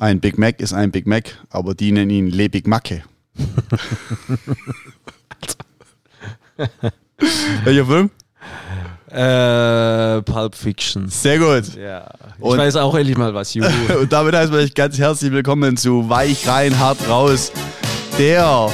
Ein 0.00 0.18
Big 0.18 0.38
Mac 0.38 0.58
ist 0.60 0.72
ein 0.72 0.90
Big 0.90 1.06
Mac, 1.06 1.36
aber 1.50 1.74
die 1.74 1.92
nennen 1.92 2.10
ihn 2.10 2.30
Le 2.30 2.48
Big 2.48 2.66
Macke. 2.66 3.02
Welcher 7.64 7.84
Film? 7.84 8.10
Äh, 9.10 10.22
Pulp 10.22 10.54
Fiction. 10.54 11.06
Sehr 11.10 11.38
gut. 11.38 11.74
Ja. 11.76 12.10
Ich 12.38 12.42
Und- 12.42 12.56
weiß 12.56 12.76
auch 12.76 12.94
endlich 12.94 13.18
mal 13.18 13.34
was, 13.34 13.52
Juhu. 13.52 13.66
Und 14.00 14.10
damit 14.10 14.34
heißen 14.34 14.54
wir 14.54 14.60
euch 14.60 14.72
ganz 14.72 14.96
herzlich 14.96 15.30
willkommen 15.32 15.76
zu 15.76 16.08
Weich 16.08 16.48
rein, 16.48 16.78
hart 16.78 17.06
raus. 17.06 17.52
Der 18.18 18.70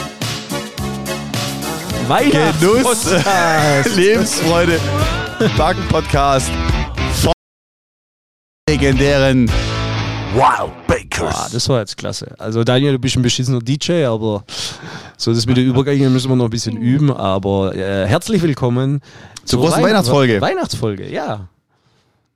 Genuss. 2.08 3.11
Lebensfreude, 3.96 4.79
Backen-Podcast 5.56 6.52
von 7.20 7.32
legendären 8.70 9.48
Wild 10.34 10.86
Bakers. 10.86 11.05
Ah, 11.21 11.48
das 11.53 11.69
war 11.69 11.80
jetzt 11.80 11.97
klasse. 11.97 12.34
Also 12.38 12.65
Daniel, 12.65 12.93
du 12.93 12.98
bist 12.98 13.16
ein 13.16 13.23
beschissener 13.23 13.61
DJ, 13.61 14.05
aber 14.05 14.45
so 15.16 15.33
das 15.33 15.47
mit 15.47 15.57
den 15.57 15.66
Übergängen 15.66 16.12
müssen 16.12 16.29
wir 16.29 16.37
noch 16.37 16.45
ein 16.45 16.51
bisschen 16.51 16.77
üben. 16.77 17.12
Aber 17.12 17.74
äh, 17.74 18.07
herzlich 18.07 18.43
willkommen 18.43 19.01
Zur 19.45 19.60
großen 19.60 19.83
Weihnachtsfolge. 19.83 20.41
Weihnachtsfolge, 20.41 21.10
ja. 21.10 21.48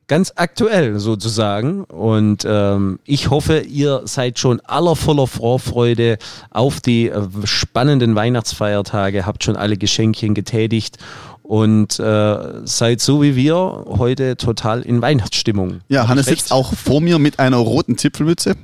Ganz 0.09 0.33
aktuell 0.35 0.99
sozusagen. 0.99 1.85
Und 1.85 2.45
ähm, 2.49 2.99
ich 3.05 3.31
hoffe, 3.31 3.61
ihr 3.61 4.03
seid 4.07 4.39
schon 4.39 4.61
aller 4.61 4.97
voller 4.97 5.27
Vorfreude 5.27 6.19
auf 6.51 6.81
die 6.81 7.09
äh, 7.09 7.23
spannenden 7.45 8.15
Weihnachtsfeiertage, 8.15 9.27
habt 9.27 9.45
schon 9.45 9.57
alle 9.57 9.77
Geschenkchen 9.77 10.35
getätigt 10.35 10.99
und 11.43 11.99
äh, 12.01 12.37
seid 12.65 13.01
so 13.01 13.23
wie 13.23 13.37
wir 13.37 13.85
heute 13.87 14.37
total 14.37 14.83
in 14.83 15.03
Weihnachtsstimmung. 15.03 15.81
Ja, 15.89 16.09
Hannes 16.09 16.27
sitzt 16.27 16.53
auch 16.53 16.75
vor 16.75 17.01
mir 17.01 17.19
mit 17.19 17.39
einer 17.39 17.59
roten 17.59 17.99
Zipfelmütze 17.99 18.55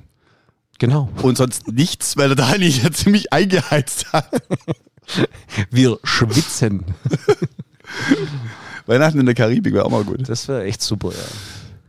Genau. 0.79 1.09
und 1.23 1.37
sonst 1.39 1.73
nichts, 1.73 2.17
weil 2.17 2.29
der 2.29 2.37
Dani 2.37 2.69
ja 2.69 2.91
ziemlich 2.91 3.33
eingeheizt 3.33 4.13
hat. 4.13 4.31
Wir 5.71 5.99
schwitzen. 6.05 6.85
Weihnachten 8.87 9.19
in 9.19 9.27
der 9.27 9.35
Karibik 9.35 9.75
wäre 9.75 9.85
auch 9.85 9.91
mal 9.91 10.05
gut. 10.05 10.29
Das 10.29 10.49
wäre 10.49 10.65
echt 10.65 10.83
super, 10.83 11.11
ja. 11.11 11.25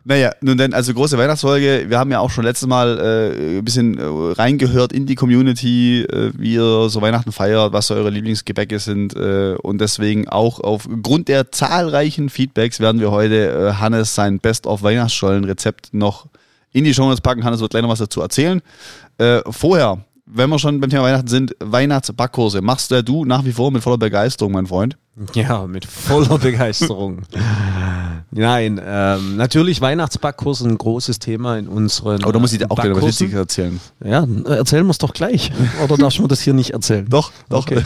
Naja, 0.09 0.31
nun 0.39 0.57
denn, 0.57 0.73
also 0.73 0.93
große 0.93 1.17
Weihnachtsfolge. 1.17 1.87
Wir 1.89 1.99
haben 1.99 2.11
ja 2.11 2.19
auch 2.19 2.29
schon 2.29 2.45
letztes 2.45 2.65
Mal 2.65 2.97
äh, 2.97 3.57
ein 3.57 3.65
bisschen 3.65 3.97
äh, 3.97 4.03
reingehört 4.05 4.93
in 4.93 5.05
die 5.05 5.15
Community, 5.15 6.03
äh, 6.03 6.31
wie 6.37 6.53
ihr 6.53 6.87
so 6.87 7.01
Weihnachten 7.01 7.33
feiert, 7.33 7.73
was 7.73 7.87
so 7.87 7.93
eure 7.93 8.09
Lieblingsgebäcke 8.09 8.79
sind. 8.79 9.17
Äh, 9.17 9.55
und 9.61 9.81
deswegen 9.81 10.29
auch 10.29 10.61
aufgrund 10.61 11.27
der 11.27 11.51
zahlreichen 11.51 12.29
Feedbacks 12.29 12.79
werden 12.79 13.01
wir 13.01 13.11
heute 13.11 13.49
äh, 13.49 13.73
Hannes 13.73 14.15
sein 14.15 14.39
Best-of-Weihnachtsstollen-Rezept 14.39 15.93
noch 15.93 16.27
in 16.71 16.83
die 16.83 16.93
Show 16.93 17.13
packen. 17.21 17.43
Hannes 17.43 17.59
wird 17.59 17.71
gleich 17.71 17.83
noch 17.83 17.89
was 17.89 17.99
dazu 17.99 18.21
erzählen. 18.21 18.61
Äh, 19.17 19.41
vorher, 19.49 19.99
wenn 20.25 20.49
wir 20.49 20.59
schon 20.59 20.79
beim 20.79 20.89
Thema 20.89 21.03
Weihnachten 21.03 21.27
sind, 21.27 21.55
Weihnachtsbackkurse. 21.59 22.61
Machst 22.61 22.91
ja 22.91 23.01
du 23.01 23.25
nach 23.25 23.45
wie 23.45 23.53
vor 23.53 23.71
mit 23.71 23.83
voller 23.83 23.97
Begeisterung, 23.97 24.51
mein 24.51 24.67
Freund. 24.67 24.97
Ja, 25.33 25.65
mit 25.65 25.85
voller 25.85 26.37
Begeisterung. 26.39 27.23
Nein, 28.29 28.79
ähm, 28.85 29.37
natürlich 29.37 29.81
Weihnachtsbackkurs 29.81 30.61
ein 30.61 30.77
großes 30.77 31.17
Thema 31.17 31.57
in 31.57 31.67
unseren 31.67 32.23
Aber 32.23 32.33
da 32.33 32.39
muss 32.39 32.53
ich 32.53 32.59
dir 32.59 32.69
auch 32.69 32.75
gleich 32.75 32.95
was 33.01 33.21
erzählen. 33.21 33.79
Ja, 34.03 34.27
erzählen 34.45 34.85
wir 34.85 34.91
es 34.91 34.99
doch 34.99 35.13
gleich. 35.13 35.51
Oder 35.83 35.97
darfst 35.97 36.19
du 36.19 36.23
mir 36.23 36.27
das 36.27 36.41
hier 36.41 36.53
nicht 36.53 36.71
erzählen? 36.71 37.05
Doch, 37.09 37.31
doch. 37.49 37.59
Okay. 37.59 37.83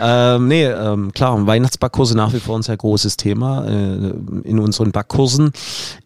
ähm, 0.00 0.48
nee, 0.48 0.64
ähm, 0.64 1.12
klar, 1.12 1.46
Weihnachtsbackkurse 1.46 2.16
nach 2.16 2.32
wie 2.32 2.40
vor 2.40 2.58
ein 2.58 2.62
sehr 2.62 2.76
großes 2.76 3.16
Thema 3.16 3.66
äh, 3.66 4.12
in 4.44 4.58
unseren 4.58 4.92
Backkursen. 4.92 5.52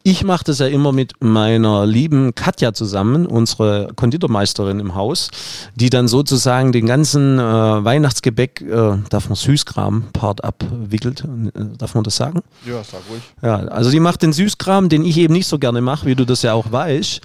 Ich 0.03 0.25
mache 0.25 0.45
das 0.45 0.59
ja 0.59 0.67
immer 0.67 0.93
mit 0.93 1.13
meiner 1.21 1.87
lieben 1.87 2.35
Katja 2.35 2.73
zusammen, 2.73 3.27
unsere 3.27 3.91
Konditormeisterin 3.95 4.81
im 4.81 4.95
Haus, 4.95 5.29
die 5.75 5.91
dann 5.91 6.09
sozusagen 6.09 6.73
den 6.73 6.87
ganzen 6.87 7.39
äh, 7.39 7.43
Weihnachtsgebäck, 7.43 8.63
äh, 8.63 8.99
darf 9.09 9.29
man 9.29 9.37
Süßkram-Part 9.37 10.43
abwickelt. 10.73 11.25
Äh, 11.55 11.77
darf 11.79 11.95
man 11.95 12.05
das 12.05 12.17
sagen? 12.17 12.41
Ja, 12.67 12.83
sag 12.85 13.01
ruhig. 13.11 13.23
Ja, 13.43 13.57
also 13.69 13.91
die 13.91 14.01
macht 14.01 14.23
den 14.23 14.33
Süßkram, 14.33 14.89
den 14.89 15.05
ich 15.05 15.17
eben 15.19 15.33
nicht 15.33 15.47
so 15.47 15.59
gerne 15.59 15.81
mache, 15.81 16.07
wie 16.07 16.15
du 16.15 16.25
das 16.25 16.43
ja 16.43 16.53
auch 16.53 16.71
weißt. 16.71 17.21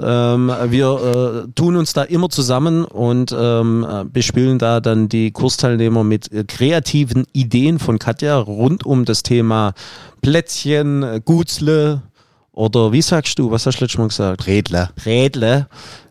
Ähm, 0.00 0.52
wir 0.68 1.44
äh, 1.46 1.52
tun 1.54 1.76
uns 1.76 1.92
da 1.92 2.02
immer 2.02 2.28
zusammen 2.28 2.84
und 2.84 3.34
ähm, 3.36 3.86
äh, 3.88 4.04
bespielen 4.04 4.58
da 4.58 4.80
dann 4.80 5.08
die 5.08 5.30
Kursteilnehmer 5.30 6.04
mit 6.04 6.32
äh, 6.32 6.44
kreativen 6.44 7.26
Ideen 7.32 7.78
von 7.78 7.98
Katja 7.98 8.38
rund 8.38 8.84
um 8.84 9.04
das 9.04 9.22
Thema 9.22 9.74
Plätzchen, 10.22 11.02
äh, 11.02 11.20
Gutzle 11.24 12.02
oder 12.52 12.92
wie 12.92 13.02
sagst 13.02 13.38
du, 13.38 13.50
was 13.50 13.66
hast 13.66 13.78
du 13.78 13.84
letztes 13.84 13.98
Mal 13.98 14.08
gesagt? 14.08 14.46
Redler. 14.46 14.90
Rädle. 15.06 15.66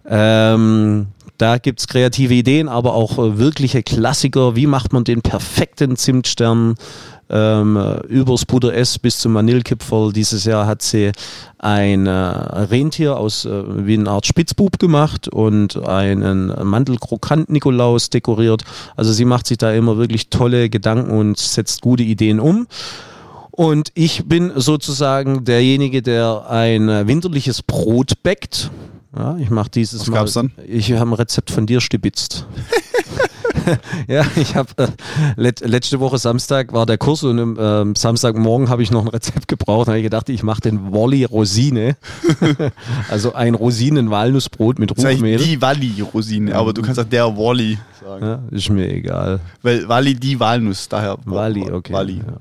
Ähm, 0.07 1.07
da 1.39 1.57
gibt's 1.57 1.87
kreative 1.87 2.33
Ideen, 2.33 2.67
aber 2.67 2.93
auch 2.93 3.17
äh, 3.17 3.37
wirkliche 3.39 3.81
Klassiker. 3.81 4.55
Wie 4.55 4.67
macht 4.67 4.93
man 4.93 5.05
den 5.05 5.21
perfekten 5.21 5.95
Zimtstern? 5.95 6.75
Ähm, 7.31 7.77
äh, 7.77 7.99
übers 8.07 8.45
Puder 8.45 8.73
S 8.73 8.97
bis 8.97 9.19
zum 9.19 9.35
Vanillekipferl. 9.35 10.11
Dieses 10.11 10.45
Jahr 10.45 10.65
hat 10.65 10.81
sie 10.81 11.11
ein 11.59 12.07
äh, 12.07 12.11
Rentier 12.11 13.17
aus 13.17 13.45
äh, 13.45 13.63
wie 13.85 13.93
eine 13.93 14.09
Art 14.09 14.25
Spitzbub 14.25 14.79
gemacht 14.79 15.27
und 15.27 15.77
einen 15.77 16.47
Mandelkrokant-Nikolaus 16.47 18.09
dekoriert. 18.09 18.63
Also 18.95 19.13
sie 19.13 19.25
macht 19.25 19.45
sich 19.45 19.59
da 19.59 19.71
immer 19.71 19.97
wirklich 19.97 20.29
tolle 20.29 20.69
Gedanken 20.69 21.11
und 21.11 21.37
setzt 21.37 21.81
gute 21.81 22.03
Ideen 22.03 22.39
um. 22.39 22.67
Und 23.51 23.91
ich 23.93 24.25
bin 24.25 24.51
sozusagen 24.55 25.45
derjenige, 25.45 26.01
der 26.01 26.49
ein 26.49 26.89
äh, 26.89 27.07
winterliches 27.07 27.61
Brot 27.61 28.23
backt. 28.23 28.71
Ja, 29.15 29.37
ich 29.37 29.49
mache 29.49 29.69
dieses 29.69 30.01
Was 30.01 30.07
Mal. 30.07 30.17
gab's 30.17 30.33
dann? 30.33 30.51
Ich 30.67 30.91
habe 30.91 31.09
ein 31.09 31.13
Rezept 31.13 31.51
von 31.51 31.65
dir 31.65 31.81
stibitzt. 31.81 32.45
ja, 34.07 34.25
ich 34.35 34.55
habe 34.55 34.69
äh, 34.77 34.87
let, 35.35 35.61
letzte 35.61 35.99
Woche 35.99 36.17
Samstag 36.17 36.73
war 36.73 36.85
der 36.85 36.97
Kurs 36.97 37.23
und 37.23 37.39
am 37.39 37.57
ähm, 37.59 37.95
Samstagmorgen 37.95 38.69
habe 38.69 38.83
ich 38.83 38.91
noch 38.91 39.03
ein 39.03 39.07
Rezept 39.07 39.47
gebraucht. 39.47 39.87
Da 39.87 39.91
habe 39.91 39.99
ich 39.99 40.03
gedacht, 40.03 40.29
ich 40.29 40.43
mache 40.43 40.61
den 40.61 40.91
Wolli 40.91 41.23
Rosine. 41.23 41.95
also 43.09 43.33
ein 43.33 43.55
Rosinen-Walnussbrot 43.55 44.79
mit 44.79 44.91
Das 44.91 44.97
ist 44.99 45.05
eigentlich 45.05 45.35
Ruchmehl. 45.35 45.37
die 45.39 45.61
Walli-Rosine, 45.61 46.55
aber 46.55 46.73
du 46.73 46.81
kannst 46.81 46.99
auch 46.99 47.05
der 47.05 47.25
Wally 47.25 47.77
sagen. 48.01 48.25
Ja, 48.25 48.39
ist 48.51 48.69
mir 48.69 48.89
egal. 48.89 49.39
Weil 49.61 49.87
Walli 49.87 50.15
die 50.15 50.39
Walnuss, 50.39 50.87
daher. 50.87 51.17
Wally, 51.25 51.69
okay. 51.71 51.93
Walli. 51.93 52.17
Ja. 52.17 52.37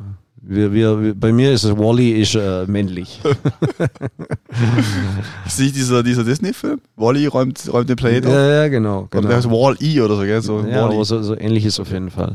Wir, 0.50 0.72
wir, 0.72 1.14
bei 1.14 1.30
mir 1.30 1.52
ist 1.52 1.64
es 1.64 1.76
Wally 1.76 2.22
ist 2.22 2.34
äh, 2.34 2.64
männlich. 2.66 3.20
Ist 5.46 5.60
nicht 5.60 5.76
dieser, 5.76 6.02
dieser 6.02 6.24
Disney-Film? 6.24 6.80
Wally 6.96 7.26
räumt, 7.26 7.70
räumt 7.70 7.90
den 7.90 7.96
Planeten 7.96 8.28
auf. 8.28 8.32
ja, 8.32 8.48
ja, 8.62 8.68
genau. 8.68 9.08
Genau. 9.10 9.28
der 9.28 9.36
heißt 9.36 9.50
Wall-E 9.50 10.00
oder 10.00 10.16
so, 10.16 10.22
gell? 10.22 10.40
So 10.40 10.60
Ja, 10.60 10.84
Wall-E. 10.84 10.94
aber 10.94 11.04
so, 11.04 11.22
so 11.22 11.36
ähnlich 11.36 11.66
ist 11.66 11.78
auf 11.78 11.90
jeden 11.92 12.10
Fall. 12.10 12.34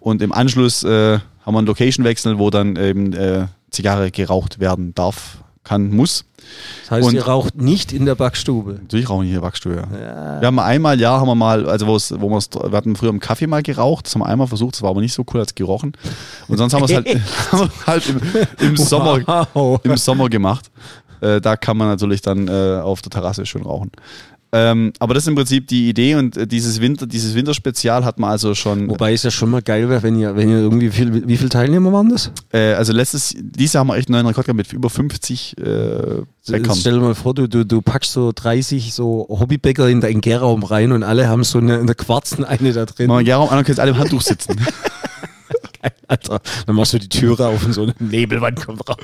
Und 0.00 0.20
im 0.20 0.32
Anschluss 0.32 0.84
äh, 0.84 1.18
haben 1.44 1.54
wir 1.54 1.58
einen 1.58 1.66
Location-Wechsel, 1.66 2.38
wo 2.38 2.50
dann 2.50 2.76
eben 2.76 3.14
äh, 3.14 3.46
Zigarre 3.70 4.10
geraucht 4.10 4.60
werden 4.60 4.94
darf, 4.94 5.38
kann, 5.68 5.90
muss. 5.90 6.24
Das 6.82 6.90
heißt, 6.92 7.08
Und- 7.08 7.14
ihr 7.14 7.26
raucht 7.26 7.56
nicht 7.56 7.92
in 7.92 8.06
der 8.06 8.14
Backstube. 8.14 8.78
Natürlich 8.82 9.08
rauchen 9.10 9.24
wir 9.24 9.30
hier 9.30 9.40
Backstube, 9.42 9.76
ja. 9.76 9.82
Ja. 9.98 10.40
Wir 10.40 10.46
haben 10.46 10.58
einmal, 10.58 10.98
ja, 10.98 11.20
haben 11.20 11.26
wir 11.28 11.34
mal, 11.34 11.68
also 11.68 11.86
wo 11.86 11.96
es, 11.96 12.12
wo 12.18 12.30
wir's- 12.30 12.48
wir 12.54 12.76
hatten 12.76 12.96
früher 12.96 13.10
im 13.10 13.20
Kaffee 13.20 13.46
mal 13.46 13.62
geraucht, 13.62 14.06
das 14.06 14.14
haben 14.14 14.22
wir 14.22 14.26
einmal 14.26 14.46
versucht, 14.46 14.74
das 14.74 14.82
war 14.82 14.90
aber 14.90 15.00
nicht 15.00 15.12
so 15.14 15.24
cool, 15.32 15.40
als 15.40 15.54
gerochen. 15.54 15.92
Und 16.48 16.56
sonst 16.58 16.72
haben 16.74 16.88
wir 16.88 16.98
es 16.98 17.04
halt, 17.52 17.70
halt 17.86 18.08
im, 18.08 18.20
im 18.70 18.76
Sommer, 18.76 19.20
Wow. 19.54 19.80
im 19.84 19.96
Sommer 19.96 20.28
gemacht. 20.28 20.70
Äh, 21.20 21.40
da 21.40 21.56
kann 21.56 21.76
man 21.76 21.88
natürlich 21.88 22.22
dann 22.22 22.46
äh, 22.48 22.80
auf 22.82 23.02
der 23.02 23.10
Terrasse 23.10 23.44
schön 23.44 23.62
rauchen. 23.62 23.90
Ähm, 24.50 24.94
aber 24.98 25.12
das 25.12 25.24
ist 25.24 25.28
im 25.28 25.34
Prinzip 25.34 25.66
die 25.68 25.90
Idee 25.90 26.14
und 26.14 26.36
äh, 26.36 26.46
dieses 26.46 26.80
Winter, 26.80 27.06
dieses 27.06 27.34
Winterspezial 27.34 28.04
hat 28.04 28.18
man 28.18 28.30
also 28.30 28.54
schon, 28.54 28.88
Wobei 28.88 29.12
es 29.12 29.22
ja 29.22 29.30
schon 29.30 29.50
mal 29.50 29.60
geil 29.60 29.90
wäre, 29.90 30.02
wenn 30.02 30.18
ihr, 30.18 30.36
wenn 30.36 30.48
ihr 30.48 30.58
irgendwie 30.58 30.90
viel, 30.90 31.28
wie 31.28 31.36
viele 31.36 31.50
Teilnehmer 31.50 31.92
waren 31.92 32.08
das? 32.08 32.32
äh, 32.52 32.72
also 32.72 32.94
letztes, 32.94 33.34
dieses 33.38 33.74
Jahr 33.74 33.80
haben 33.80 33.88
wir 33.88 33.96
echt 33.96 34.08
einen 34.08 34.14
neuen 34.14 34.26
Rekord 34.26 34.46
gehabt 34.46 34.56
mit 34.56 34.72
über 34.72 34.88
50 34.88 35.58
äh, 35.58 35.62
Bäckern. 36.50 36.76
Stell 36.76 36.94
dir 36.94 37.00
mal 37.00 37.14
vor, 37.14 37.34
du, 37.34 37.46
du, 37.46 37.66
du 37.66 37.82
packst 37.82 38.12
so 38.12 38.32
30 38.34 38.94
so 38.94 39.26
Hobbybäcker 39.28 39.86
in 39.88 40.00
deinen 40.00 40.22
Gärraum 40.22 40.62
rein 40.62 40.92
und 40.92 41.02
alle 41.02 41.28
haben 41.28 41.44
so 41.44 41.58
eine, 41.58 41.78
eine 41.78 41.94
Quarzen 41.94 42.44
eine 42.44 42.72
da 42.72 42.86
drin. 42.86 43.08
Machen 43.08 43.18
wir 43.18 43.24
gerne, 43.24 43.42
anderen 43.44 43.64
können 43.64 43.80
alle 43.80 43.90
im 43.90 43.98
Handtuch 43.98 44.22
sitzen. 44.22 44.56
Alter, 46.08 46.40
dann 46.66 46.74
machst 46.74 46.94
du 46.94 46.98
die 46.98 47.08
Türe 47.08 47.46
auf 47.46 47.64
und 47.64 47.72
so 47.74 47.82
eine 47.82 47.94
Nebelwand 47.98 48.64
kommt 48.64 48.88
raus. 48.88 48.96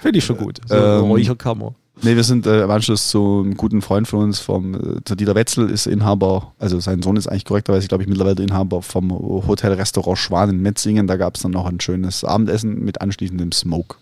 Finde 0.00 0.18
ich 0.18 0.24
schon 0.24 0.36
gut. 0.36 0.60
So 0.66 0.74
eine 0.74 0.84
Ähm, 0.98 1.00
Räucherkammer. 1.06 1.74
Nee, 2.02 2.16
wir 2.16 2.24
sind 2.24 2.46
äh, 2.46 2.64
im 2.64 2.70
Anschluss 2.70 3.10
zu 3.10 3.42
einem 3.44 3.58
guten 3.58 3.82
Freund 3.82 4.08
von 4.08 4.20
uns, 4.20 4.38
vom 4.38 4.74
äh, 4.74 5.00
der 5.06 5.16
Dieter 5.16 5.34
Wetzel, 5.34 5.68
ist 5.68 5.86
Inhaber, 5.86 6.52
also 6.58 6.80
sein 6.80 7.02
Sohn 7.02 7.16
ist 7.16 7.26
eigentlich 7.26 7.44
korrekterweise, 7.44 7.88
glaube 7.88 8.02
ich, 8.02 8.08
mittlerweile 8.08 8.42
Inhaber 8.42 8.80
vom 8.80 9.10
Hotel-Restaurant 9.10 10.16
Schwan 10.16 10.48
in 10.48 10.62
Metzingen. 10.62 11.06
Da 11.06 11.16
gab 11.16 11.36
es 11.36 11.42
dann 11.42 11.50
noch 11.50 11.66
ein 11.66 11.78
schönes 11.78 12.24
Abendessen 12.24 12.82
mit 12.82 13.02
anschließendem 13.02 13.52
Smoke. 13.52 13.96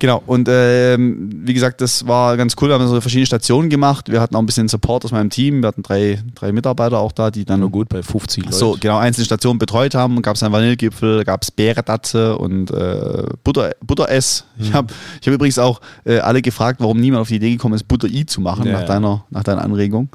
Genau, 0.00 0.22
und 0.26 0.48
ähm, 0.48 1.28
wie 1.44 1.54
gesagt, 1.54 1.80
das 1.80 2.06
war 2.06 2.36
ganz 2.36 2.54
cool. 2.60 2.68
Wir 2.68 2.74
haben 2.74 2.86
so 2.86 3.00
verschiedene 3.00 3.26
Stationen 3.26 3.68
gemacht. 3.68 4.10
Wir 4.10 4.20
hatten 4.20 4.36
auch 4.36 4.40
ein 4.40 4.46
bisschen 4.46 4.68
Support 4.68 5.04
aus 5.04 5.10
meinem 5.10 5.28
Team. 5.30 5.60
Wir 5.62 5.68
hatten 5.68 5.82
drei, 5.82 6.22
drei 6.36 6.52
Mitarbeiter 6.52 6.98
auch 7.00 7.10
da, 7.10 7.32
die 7.32 7.44
dann 7.44 7.60
Nur 7.60 7.70
gut 7.70 7.88
bei 7.88 8.02
50 8.02 8.44
Leuten. 8.44 8.56
so 8.56 8.76
genau 8.78 8.98
einzelne 8.98 9.24
Stationen 9.24 9.58
betreut 9.58 9.96
haben. 9.96 10.22
Gab 10.22 10.36
es 10.36 10.42
einen 10.44 10.52
Vanillegipfel, 10.52 11.24
gab 11.24 11.42
es 11.42 11.50
Beerendatze 11.50 12.38
und 12.38 12.70
äh, 12.70 13.24
Butter, 13.42 13.72
Butteress. 13.84 14.44
Ich 14.60 14.72
habe 14.72 14.92
ich 15.20 15.26
hab 15.26 15.34
übrigens 15.34 15.58
auch 15.58 15.80
äh, 16.04 16.18
alle 16.18 16.42
gefragt, 16.42 16.80
warum 16.80 17.00
niemand 17.00 17.22
auf 17.22 17.28
die 17.28 17.36
Idee 17.36 17.50
gekommen 17.50 17.74
ist, 17.74 17.88
Butter-I 17.88 18.24
zu 18.26 18.40
machen, 18.40 18.66
Ja, 18.66 18.72
nach, 18.74 18.84
deiner, 18.86 19.24
nach 19.30 19.42
deiner 19.42 19.62
Anregung. 19.62 20.10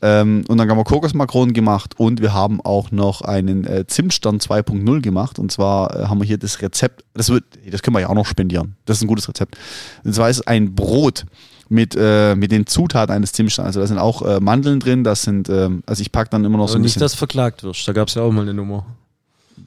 Ähm, 0.00 0.44
und 0.48 0.58
dann 0.58 0.70
haben 0.70 0.78
wir 0.78 0.84
Kokosmakronen 0.84 1.52
gemacht 1.54 1.98
und 1.98 2.20
wir 2.20 2.32
haben 2.32 2.60
auch 2.60 2.90
noch 2.90 3.22
einen 3.22 3.64
äh, 3.64 3.86
Zimtstern 3.86 4.38
2.0 4.38 5.00
gemacht. 5.00 5.38
Und 5.38 5.50
zwar 5.50 5.94
äh, 5.94 6.04
haben 6.06 6.20
wir 6.20 6.26
hier 6.26 6.38
das 6.38 6.62
Rezept, 6.62 7.04
das, 7.14 7.30
wird, 7.30 7.44
das 7.68 7.82
können 7.82 7.96
wir 7.96 8.00
ja 8.00 8.08
auch 8.08 8.14
noch 8.14 8.26
spendieren. 8.26 8.76
Das 8.84 8.98
ist 8.98 9.02
ein 9.02 9.08
gutes 9.08 9.28
Rezept. 9.28 9.56
Und 10.04 10.14
zwar 10.14 10.30
ist 10.30 10.36
es 10.36 10.46
ein 10.46 10.74
Brot 10.74 11.24
mit, 11.68 11.96
äh, 11.98 12.34
mit 12.36 12.52
den 12.52 12.66
Zutaten 12.66 13.14
eines 13.14 13.32
Zimtsterns. 13.32 13.66
Also 13.66 13.80
da 13.80 13.86
sind 13.86 13.98
auch 13.98 14.22
äh, 14.22 14.40
Mandeln 14.40 14.80
drin, 14.80 15.04
das 15.04 15.22
sind, 15.22 15.48
ähm, 15.48 15.82
also 15.86 16.00
ich 16.00 16.12
packe 16.12 16.30
dann 16.30 16.44
immer 16.44 16.58
noch 16.58 16.68
so 16.68 16.74
Aber 16.74 16.80
ein 16.80 16.82
nicht, 16.82 16.94
bisschen. 16.94 17.00
dass 17.00 17.14
verklagt 17.14 17.62
wirst. 17.64 17.86
Da 17.86 17.92
gab 17.92 18.08
es 18.08 18.14
ja 18.14 18.22
auch 18.22 18.32
mal 18.32 18.42
eine 18.42 18.54
Nummer. 18.54 18.86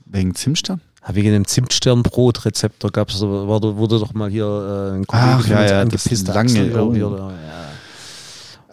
Wegen 0.06 0.34
Zimtstern? 0.36 0.81
Ja, 1.07 1.16
Wegen 1.16 1.31
dem 1.31 1.48
Zimtsternbrot-Rezept, 1.48 2.84
da 2.84 2.89
gab's, 2.89 3.22
war, 3.22 3.62
wurde 3.62 4.00
doch 4.00 4.13
mal 4.13 4.30
hier 4.30 4.45
äh, 4.45 4.98
ein 4.98 5.07
Kollege 5.07 5.27
Ach, 5.39 5.48
ja, 5.48 5.66
ja, 5.66 5.81
angepisst, 5.81 6.27
lange, 6.27 6.39
Axel, 6.39 6.80
oh. 6.80 6.89
oder, 6.89 7.31
ja. 7.31 7.70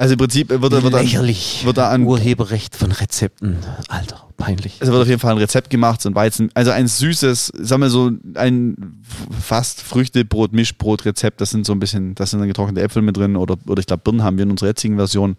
Also 0.01 0.13
im 0.13 0.19
Prinzip 0.19 0.49
wird, 0.51 0.63
wird, 0.63 0.73
dann, 0.73 0.93
Lächerlich. 0.93 1.63
wird 1.65 1.77
da 1.77 1.91
an- 1.91 2.05
Urheberrecht 2.05 2.77
von 2.77 2.93
Rezepten. 2.93 3.57
Alter, 3.89 4.29
peinlich. 4.37 4.77
es 4.79 4.89
wird 4.89 5.03
auf 5.03 5.09
jeden 5.09 5.19
Fall 5.19 5.33
ein 5.33 5.39
Rezept 5.39 5.71
gemacht, 5.71 6.01
so 6.01 6.09
ein 6.09 6.15
Weizen, 6.15 6.51
also 6.55 6.71
ein 6.71 6.87
süßes, 6.87 7.51
sagen 7.59 7.83
wir 7.83 7.91
so, 7.91 8.13
ein 8.35 9.03
fast 9.41 9.83
Früchtebrot, 9.83 10.53
Mischbrot-Rezept, 10.53 11.41
das 11.41 11.51
sind 11.51 11.67
so 11.67 11.73
ein 11.73 11.81
bisschen, 11.81 12.15
das 12.15 12.31
sind 12.31 12.39
dann 12.39 12.47
getrocknete 12.47 12.81
Äpfel 12.81 13.03
mit 13.03 13.17
drin 13.17 13.35
oder, 13.35 13.57
oder 13.67 13.81
ich 13.81 13.87
glaube 13.87 14.03
Birnen 14.05 14.23
haben 14.23 14.37
wir 14.39 14.45
in 14.45 14.53
unserer 14.53 14.69
jetzigen 14.69 14.95
Version. 14.95 15.37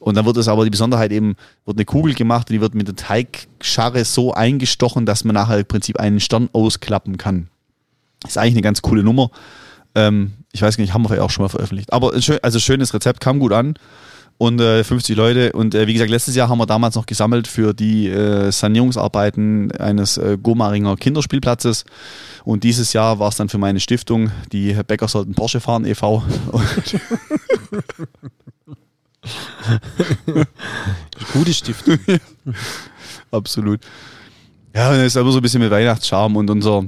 Und 0.00 0.16
dann 0.18 0.26
wird 0.26 0.36
es 0.36 0.48
aber 0.48 0.64
die 0.64 0.70
Besonderheit 0.70 1.10
eben, 1.10 1.34
wird 1.64 1.78
eine 1.78 1.86
Kugel 1.86 2.12
gemacht 2.12 2.50
und 2.50 2.54
die 2.54 2.60
wird 2.60 2.74
mit 2.74 2.86
der 2.86 2.96
Teigscharre 2.96 4.04
so 4.04 4.34
eingestochen, 4.34 5.06
dass 5.06 5.24
man 5.24 5.32
nachher 5.32 5.58
im 5.60 5.64
Prinzip 5.64 5.98
einen 5.98 6.20
Stern 6.20 6.50
ausklappen 6.52 7.16
kann. 7.16 7.48
Ist 8.26 8.36
eigentlich 8.36 8.52
eine 8.52 8.60
ganz 8.62 8.82
coole 8.82 9.02
Nummer. 9.02 9.30
Ähm, 9.94 10.32
ich 10.52 10.62
weiß 10.62 10.78
nicht, 10.78 10.94
haben 10.94 11.08
wir 11.08 11.22
auch 11.22 11.30
schon 11.30 11.44
mal 11.44 11.48
veröffentlicht. 11.48 11.92
Aber 11.92 12.20
schön, 12.20 12.38
also 12.42 12.58
schönes 12.58 12.94
Rezept, 12.94 13.20
kam 13.20 13.38
gut 13.38 13.52
an. 13.52 13.74
Und 14.36 14.60
äh, 14.60 14.82
50 14.82 15.16
Leute. 15.16 15.52
Und 15.52 15.76
äh, 15.76 15.86
wie 15.86 15.92
gesagt, 15.92 16.10
letztes 16.10 16.34
Jahr 16.34 16.48
haben 16.48 16.58
wir 16.58 16.66
damals 16.66 16.96
noch 16.96 17.06
gesammelt 17.06 17.46
für 17.46 17.72
die 17.72 18.08
äh, 18.08 18.50
Sanierungsarbeiten 18.50 19.70
eines 19.72 20.16
äh, 20.16 20.36
Gomaringer 20.42 20.96
Kinderspielplatzes. 20.96 21.84
Und 22.44 22.64
dieses 22.64 22.92
Jahr 22.92 23.20
war 23.20 23.28
es 23.28 23.36
dann 23.36 23.48
für 23.48 23.58
meine 23.58 23.78
Stiftung, 23.78 24.32
die 24.50 24.76
Bäcker 24.86 25.06
sollten 25.06 25.34
Porsche 25.34 25.60
fahren 25.60 25.84
e.V. 25.84 26.24
Gute 31.32 31.54
Stiftung. 31.54 31.98
Absolut. 33.30 33.80
Ja, 34.74 34.90
und 34.90 34.96
es 34.96 35.06
ist 35.06 35.16
aber 35.16 35.30
so 35.30 35.38
ein 35.38 35.42
bisschen 35.42 35.62
mit 35.62 35.70
Weihnachtscharme 35.70 36.38
und 36.38 36.50
unser 36.50 36.84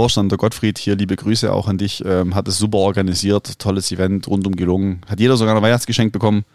Vorstand, 0.00 0.32
der 0.32 0.38
Gottfried, 0.38 0.78
hier 0.78 0.96
liebe 0.96 1.14
Grüße 1.14 1.52
auch 1.52 1.68
an 1.68 1.76
dich, 1.76 2.02
ähm, 2.06 2.34
hat 2.34 2.48
es 2.48 2.56
super 2.56 2.78
organisiert, 2.78 3.58
tolles 3.58 3.92
Event, 3.92 4.26
rundum 4.28 4.56
gelungen. 4.56 5.02
Hat 5.06 5.20
jeder 5.20 5.36
sogar 5.36 5.54
ein 5.54 5.62
Weihnachtsgeschenk 5.62 6.10
bekommen. 6.10 6.46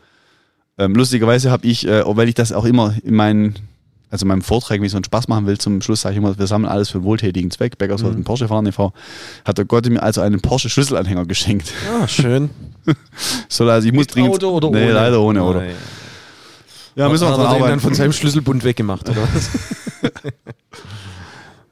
Ähm, 0.80 0.96
lustigerweise 0.96 1.52
habe 1.52 1.68
ich, 1.68 1.88
äh, 1.88 2.02
weil 2.08 2.28
ich 2.28 2.34
das 2.34 2.52
auch 2.52 2.66
immer 2.66 2.96
in 3.04 3.14
meinen, 3.14 3.54
also 4.10 4.24
in 4.24 4.30
meinem 4.30 4.42
Vortrag, 4.42 4.82
wie 4.82 4.90
so 4.90 4.98
einen 4.98 5.04
Spaß 5.04 5.28
machen 5.28 5.46
will, 5.46 5.60
zum 5.60 5.80
Schluss 5.84 6.02
sage 6.02 6.14
ich 6.14 6.18
immer, 6.18 6.40
wir 6.40 6.48
sammeln 6.48 6.72
alles 6.72 6.90
für 6.90 7.04
wohltätigen 7.04 7.52
Zweck. 7.52 7.78
Bäcker 7.78 8.00
sollten 8.00 8.24
Porsche 8.24 8.48
fahren 8.48 8.66
e.V. 8.66 8.94
Hat 9.46 9.60
der 9.60 9.66
Gott 9.66 9.88
mir 9.88 10.02
also 10.02 10.22
einen 10.22 10.42
Porsche 10.42 10.72
Schlüsselanhänger 10.72 11.28
geschenkt. 11.28 11.72
Ah, 12.02 12.08
schön. 12.08 12.50
Soll 13.48 13.70
also 13.70 13.88
ich 13.88 13.94
muss 13.94 14.08
dringend. 14.08 14.34
Auto 14.34 14.50
oder 14.50 14.72
nee, 14.72 14.86
ohne? 14.86 14.92
leider 14.94 15.22
ohne 15.22 15.44
Auto. 15.44 15.60
Nein. 15.60 15.76
Ja, 16.96 17.10
müssen 17.10 17.28
wir 17.28 17.30
Hat 17.30 17.38
dran 17.38 17.46
er 17.46 17.50
den 17.50 17.54
dann 17.54 17.62
arbeiten. 17.62 17.80
von 17.80 17.94
seinem 17.94 18.12
Schlüsselbund 18.12 18.64
weggemacht, 18.64 19.08
oder 19.08 19.22
was? 19.36 19.52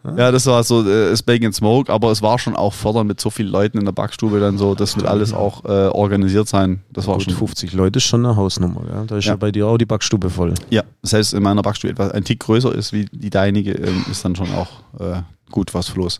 Ja, 0.03 0.31
das 0.31 0.45
war 0.47 0.63
so 0.63 0.85
äh, 0.87 1.15
Bacon 1.25 1.47
and 1.47 1.55
Smoke, 1.55 1.91
aber 1.91 2.11
es 2.11 2.21
war 2.21 2.37
schon 2.37 2.55
auch 2.55 2.73
fördern 2.73 3.07
mit 3.07 3.21
so 3.21 3.29
vielen 3.29 3.47
Leuten 3.49 3.77
in 3.77 3.85
der 3.85 3.93
Backstube 3.93 4.39
dann 4.39 4.57
so, 4.57 4.75
das 4.75 4.97
wird 4.97 5.07
alles 5.07 5.33
auch 5.33 5.63
äh, 5.63 5.87
organisiert 5.87 6.49
sein. 6.49 6.81
Das 6.91 7.07
war 7.07 7.15
Gut, 7.15 7.23
schon 7.23 7.35
50 7.35 7.71
Leute 7.73 7.97
ist 7.97 8.03
schon 8.03 8.25
eine 8.25 8.35
Hausnummer. 8.35 8.81
Ja? 8.91 9.05
Da 9.05 9.17
ist 9.17 9.25
ja. 9.25 9.31
Ja. 9.31 9.35
bei 9.37 9.51
dir 9.51 9.65
auch 9.65 9.77
die 9.77 9.85
Backstube 9.85 10.29
voll. 10.29 10.53
Ja, 10.69 10.83
selbst 11.03 11.33
in 11.33 11.41
meiner 11.41 11.61
Backstube 11.61 11.93
etwas 11.93 12.11
ein 12.11 12.25
Tick 12.25 12.41
größer 12.41 12.75
ist 12.75 12.91
wie 12.91 13.05
die 13.11 13.29
deinige, 13.29 13.71
ähm, 13.71 14.05
ist 14.11 14.25
dann 14.25 14.35
schon 14.35 14.49
auch 14.53 14.99
äh, 14.99 15.21
gut 15.51 15.73
was 15.73 15.95
los. 15.95 16.19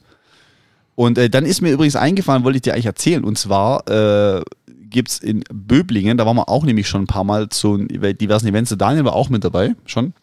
Und 0.96 1.18
äh, 1.18 1.30
dann 1.30 1.46
ist 1.46 1.62
mir 1.62 1.72
übrigens 1.72 1.98
eingefallen, 1.98 2.46
wollte 2.46 2.58
ich 2.58 2.62
dir 2.62 2.74
eigentlich 2.74 2.86
erzählen, 2.86 3.24
und 3.26 3.38
zwar 3.38 3.88
äh, 3.90 4.44
gibt 4.90 5.10
es 5.10 5.20
in 5.20 5.44
Böblingen, 5.52 6.18
da 6.18 6.26
waren 6.26 6.38
wir 6.38 6.48
auch 6.48 6.64
nämlich 6.64 6.88
schon 6.88 7.02
ein 7.02 7.08
paar 7.08 7.24
Mal 7.24 7.50
zu 7.50 7.78
diversen 7.78 8.48
Events, 8.48 8.74
Daniel 8.78 9.04
war 9.06 9.14
auch 9.14 9.30
mit 9.30 9.44
dabei, 9.44 9.76
schon. 9.86 10.14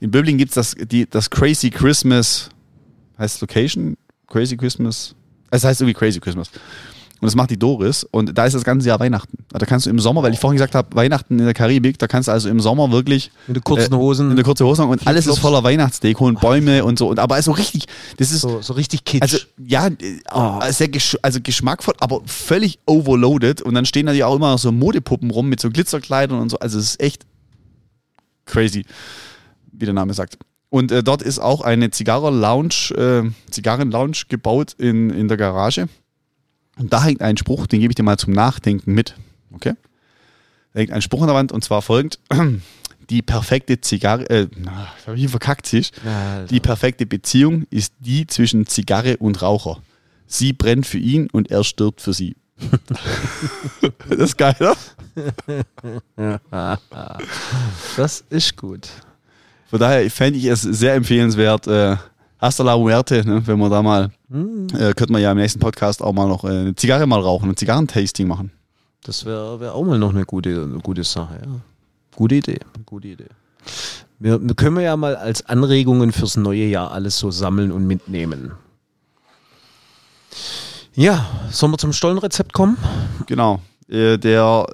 In 0.00 0.10
Böblingen 0.10 0.38
gibt 0.38 0.50
es 0.50 0.54
das, 0.54 0.86
die, 0.86 1.08
das 1.08 1.30
Crazy 1.30 1.70
Christmas, 1.70 2.50
heißt 3.18 3.40
Location? 3.40 3.96
Crazy 4.26 4.56
Christmas? 4.56 5.14
Es 5.50 5.64
heißt 5.64 5.80
irgendwie 5.80 5.98
Crazy 5.98 6.20
Christmas. 6.20 6.48
Und 7.22 7.26
das 7.26 7.36
macht 7.36 7.50
die 7.50 7.58
Doris. 7.58 8.02
Und 8.02 8.36
da 8.36 8.46
ist 8.46 8.54
das 8.54 8.64
ganze 8.64 8.88
Jahr 8.88 8.98
Weihnachten. 8.98 9.44
Da 9.50 9.64
kannst 9.64 9.86
du 9.86 9.90
im 9.90 10.00
Sommer, 10.00 10.24
weil 10.24 10.32
ich 10.32 10.40
vorhin 10.40 10.56
gesagt 10.56 10.74
habe, 10.74 10.96
Weihnachten 10.96 11.38
in 11.38 11.44
der 11.44 11.54
Karibik, 11.54 11.96
da 11.96 12.08
kannst 12.08 12.26
du 12.26 12.32
also 12.32 12.48
im 12.48 12.58
Sommer 12.58 12.90
wirklich 12.90 13.30
Mit 13.46 13.58
den 13.58 13.62
kurzen 13.62 13.92
äh, 13.92 13.96
Hosen. 13.96 14.30
in 14.30 14.36
der 14.36 14.44
kurzen 14.44 14.66
Hose 14.66 14.82
und 14.84 15.06
alles 15.06 15.28
ist 15.28 15.38
voller 15.38 15.62
Weihnachtsdeko 15.62 16.26
und 16.26 16.40
Bäume 16.40 16.84
und 16.84 16.98
so. 16.98 17.08
Und 17.08 17.20
aber 17.20 17.36
also 17.36 17.52
richtig, 17.52 17.84
das 18.16 18.32
ist 18.32 18.40
so, 18.40 18.60
so 18.60 18.72
richtig 18.72 19.04
kitsch. 19.04 19.22
also 19.22 19.38
ja, 19.56 19.86
äh, 19.86 20.72
sehr 20.72 20.88
gesch 20.88 21.16
also 21.22 21.38
geschmackvoll, 21.40 21.94
aber 22.00 22.22
völlig 22.26 22.80
overloaded. 22.86 23.62
Und 23.62 23.74
dann 23.74 23.86
stehen 23.86 24.06
da 24.06 24.12
ja 24.12 24.26
auch 24.26 24.34
immer 24.34 24.58
so 24.58 24.72
Modepuppen 24.72 25.30
rum 25.30 25.48
mit 25.48 25.60
so 25.60 25.70
Glitzerkleidern 25.70 26.40
und 26.40 26.48
so. 26.48 26.58
Also 26.58 26.80
es 26.80 26.86
ist 26.86 27.00
echt 27.00 27.24
crazy, 28.46 28.84
wie 29.70 29.84
der 29.84 29.94
Name 29.94 30.12
sagt. 30.12 30.38
Und 30.72 30.90
äh, 30.90 31.02
dort 31.02 31.20
ist 31.20 31.38
auch 31.38 31.60
eine 31.60 31.90
Zigarren-Lounge, 31.90 32.94
äh, 32.96 33.30
Zigarren-Lounge 33.50 34.22
gebaut 34.30 34.72
in, 34.78 35.10
in 35.10 35.28
der 35.28 35.36
Garage. 35.36 35.86
Und 36.78 36.94
da 36.94 37.04
hängt 37.04 37.20
ein 37.20 37.36
Spruch, 37.36 37.66
den 37.66 37.80
gebe 37.80 37.90
ich 37.90 37.94
dir 37.94 38.04
mal 38.04 38.16
zum 38.16 38.32
Nachdenken 38.32 38.94
mit. 38.94 39.14
Okay? 39.52 39.74
Da 40.72 40.80
hängt 40.80 40.92
ein 40.92 41.02
Spruch 41.02 41.20
an 41.20 41.26
der 41.26 41.36
Wand 41.36 41.52
und 41.52 41.62
zwar 41.62 41.82
folgend: 41.82 42.20
Die 43.10 43.20
perfekte 43.20 43.82
Zigarre, 43.82 44.30
äh, 44.30 44.48
na, 44.56 44.88
das 44.96 45.08
hab 45.08 45.14
ich 45.14 45.28
verkackt, 45.28 45.66
siehst. 45.66 45.92
Die 46.48 46.60
perfekte 46.60 47.04
Beziehung 47.04 47.66
ist 47.68 47.92
die 47.98 48.26
zwischen 48.26 48.66
Zigarre 48.66 49.18
und 49.18 49.42
Raucher. 49.42 49.82
Sie 50.26 50.54
brennt 50.54 50.86
für 50.86 50.96
ihn 50.96 51.28
und 51.30 51.50
er 51.50 51.64
stirbt 51.64 52.00
für 52.00 52.14
sie. 52.14 52.34
das 54.08 54.18
ist 54.18 54.38
geil, 54.38 54.56
oder? 54.58 54.76
das 57.98 58.24
ist 58.30 58.56
gut. 58.56 58.88
Von 59.72 59.80
daher 59.80 60.10
fände 60.10 60.38
ich 60.38 60.44
es 60.44 60.60
sehr 60.60 60.92
empfehlenswert. 60.92 61.66
Äh, 61.66 61.96
Hasta 62.38 62.62
la 62.62 62.76
muerte, 62.76 63.26
ne? 63.26 63.40
wenn 63.46 63.58
wir 63.58 63.70
da 63.70 63.80
mal, 63.80 64.10
äh, 64.30 64.92
könnte 64.92 65.12
man 65.12 65.22
ja 65.22 65.32
im 65.32 65.38
nächsten 65.38 65.60
Podcast 65.60 66.02
auch 66.02 66.12
mal 66.12 66.28
noch 66.28 66.44
äh, 66.44 66.48
eine 66.48 66.74
Zigarre 66.74 67.06
mal 67.06 67.20
rauchen, 67.20 67.48
ein 67.48 67.56
Zigarrentasting 67.56 68.28
machen. 68.28 68.52
Das 69.02 69.24
wäre 69.24 69.60
wär 69.60 69.74
auch 69.74 69.82
mal 69.82 69.98
noch 69.98 70.10
eine 70.10 70.26
gute, 70.26 70.50
eine 70.50 70.78
gute 70.80 71.04
Sache, 71.04 71.40
ja. 71.42 71.50
Gute 72.14 72.34
Idee, 72.34 72.58
gute 72.84 73.08
Idee. 73.08 73.28
Wir, 74.18 74.46
wir 74.46 74.54
können 74.54 74.76
wir 74.76 74.82
ja 74.82 74.94
mal 74.94 75.16
als 75.16 75.46
Anregungen 75.46 76.12
fürs 76.12 76.36
neue 76.36 76.66
Jahr 76.66 76.92
alles 76.92 77.18
so 77.18 77.30
sammeln 77.30 77.72
und 77.72 77.86
mitnehmen. 77.86 78.52
Ja, 80.94 81.24
sollen 81.50 81.72
wir 81.72 81.78
zum 81.78 81.94
Stollenrezept 81.94 82.52
kommen? 82.52 82.76
Genau. 83.26 83.62
Äh, 83.88 84.18
der 84.18 84.66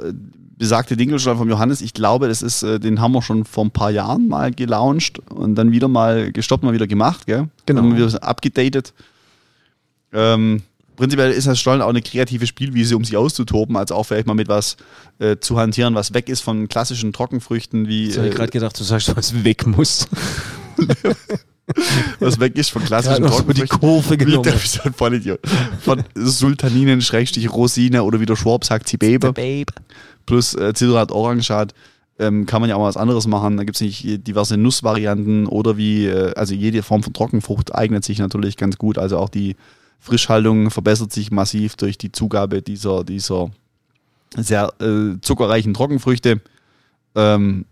besagte 0.58 0.96
Dinkelstollen 0.96 1.38
vom 1.38 1.48
Johannes, 1.48 1.80
ich 1.80 1.94
glaube, 1.94 2.28
das 2.28 2.42
ist, 2.42 2.62
äh, 2.62 2.80
den 2.80 3.00
haben 3.00 3.12
wir 3.12 3.22
schon 3.22 3.44
vor 3.44 3.64
ein 3.64 3.70
paar 3.70 3.90
Jahren 3.90 4.28
mal 4.28 4.50
gelauncht 4.50 5.20
und 5.30 5.54
dann 5.54 5.70
wieder 5.70 5.88
mal 5.88 6.32
gestoppt, 6.32 6.64
mal 6.64 6.72
wieder 6.72 6.86
gemacht, 6.86 7.26
gell? 7.26 7.48
Genau. 7.64 7.82
Dann 7.82 7.96
wieder 7.96 8.22
abgedatet. 8.22 8.92
Ähm, 10.12 10.62
prinzipiell 10.96 11.30
ist 11.30 11.46
das 11.46 11.60
Stollen 11.60 11.80
auch 11.80 11.88
eine 11.88 12.02
kreative 12.02 12.46
Spielwiese, 12.46 12.96
um 12.96 13.04
sich 13.04 13.16
auszutoben, 13.16 13.76
also 13.76 13.94
auch 13.94 14.04
vielleicht 14.04 14.26
mal 14.26 14.34
mit 14.34 14.48
was 14.48 14.76
äh, 15.20 15.36
zu 15.38 15.58
hantieren, 15.58 15.94
was 15.94 16.12
weg 16.12 16.28
ist 16.28 16.40
von 16.40 16.68
klassischen 16.68 17.12
Trockenfrüchten 17.12 17.86
wie 17.86 18.08
Ich 18.08 18.18
habe 18.18 18.28
äh, 18.28 18.30
gerade 18.30 18.50
gedacht, 18.50 18.78
du 18.78 18.84
sagst, 18.84 19.16
was 19.16 19.44
weg 19.44 19.66
muss. 19.66 20.08
was 22.20 22.40
weg 22.40 22.56
ist 22.56 22.70
von 22.70 22.84
klassischen 22.84 23.22
so 23.22 23.28
die 23.28 23.36
Trockenfrüchten. 23.36 23.80
Kurve 23.80 24.16
genommen. 24.16 24.42
der 24.42 24.58
so 24.58 24.82
ein 24.82 24.92
Vollidiot. 24.92 25.40
Von 25.80 26.04
Sultaninen, 26.14 27.00
Schrägstrich 27.00 27.52
Rosine 27.52 28.02
oder 28.02 28.20
wie 28.20 28.26
der 28.26 28.36
Schwab 28.36 28.64
sagt, 28.64 28.88
Zibebe. 28.88 29.32
Babe. 29.32 29.72
plus 30.26 30.54
äh, 30.54 30.72
Zitrat 30.74 31.12
Orangeat 31.12 31.74
ähm, 32.18 32.46
kann 32.46 32.60
man 32.60 32.68
ja 32.68 32.76
auch 32.76 32.80
mal 32.80 32.88
was 32.88 32.96
anderes 32.96 33.26
machen. 33.26 33.56
Da 33.56 33.64
gibt 33.64 33.76
es 33.76 33.80
nicht 33.80 34.26
diverse 34.26 34.56
Nussvarianten 34.56 35.46
oder 35.46 35.76
wie, 35.76 36.06
äh, 36.06 36.32
also 36.34 36.54
jede 36.54 36.82
Form 36.82 37.02
von 37.02 37.12
Trockenfrucht 37.12 37.74
eignet 37.74 38.04
sich 38.04 38.18
natürlich 38.18 38.56
ganz 38.56 38.76
gut. 38.76 38.98
Also 38.98 39.18
auch 39.18 39.28
die 39.28 39.56
Frischhaltung 40.00 40.70
verbessert 40.70 41.12
sich 41.12 41.30
massiv 41.30 41.76
durch 41.76 41.98
die 41.98 42.12
Zugabe 42.12 42.62
dieser, 42.62 43.04
dieser 43.04 43.50
sehr 44.36 44.72
äh, 44.80 45.20
zuckerreichen 45.20 45.74
Trockenfrüchte. 45.74 46.40
Ähm, 47.14 47.64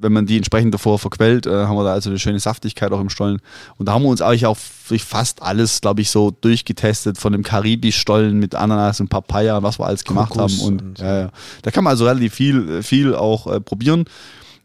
wenn 0.00 0.12
man 0.12 0.26
die 0.26 0.36
entsprechend 0.36 0.74
davor 0.74 0.98
verquellt, 0.98 1.46
äh, 1.46 1.50
haben 1.66 1.76
wir 1.76 1.84
da 1.84 1.92
also 1.92 2.10
eine 2.10 2.18
schöne 2.18 2.40
Saftigkeit 2.40 2.92
auch 2.92 3.00
im 3.00 3.10
Stollen. 3.10 3.40
Und 3.76 3.86
da 3.86 3.92
haben 3.92 4.02
wir 4.02 4.08
uns 4.08 4.22
eigentlich 4.22 4.46
auch 4.46 4.58
durch 4.88 5.04
fast 5.04 5.42
alles, 5.42 5.80
glaube 5.80 6.00
ich, 6.00 6.10
so 6.10 6.30
durchgetestet, 6.30 7.18
von 7.18 7.32
dem 7.32 7.42
Karibisch-Stollen 7.42 8.38
mit 8.38 8.54
Ananas 8.54 9.00
und 9.00 9.08
Papaya, 9.08 9.62
was 9.62 9.78
wir 9.78 9.86
alles 9.86 10.04
gemacht 10.04 10.30
Kokos 10.30 10.58
haben. 10.58 10.66
Und, 10.66 10.82
und- 10.82 10.98
ja, 10.98 11.20
ja. 11.20 11.30
da 11.62 11.70
kann 11.70 11.84
man 11.84 11.92
also 11.92 12.06
relativ 12.06 12.34
viel, 12.34 12.82
viel 12.82 13.14
auch 13.14 13.46
äh, 13.46 13.60
probieren. 13.60 14.04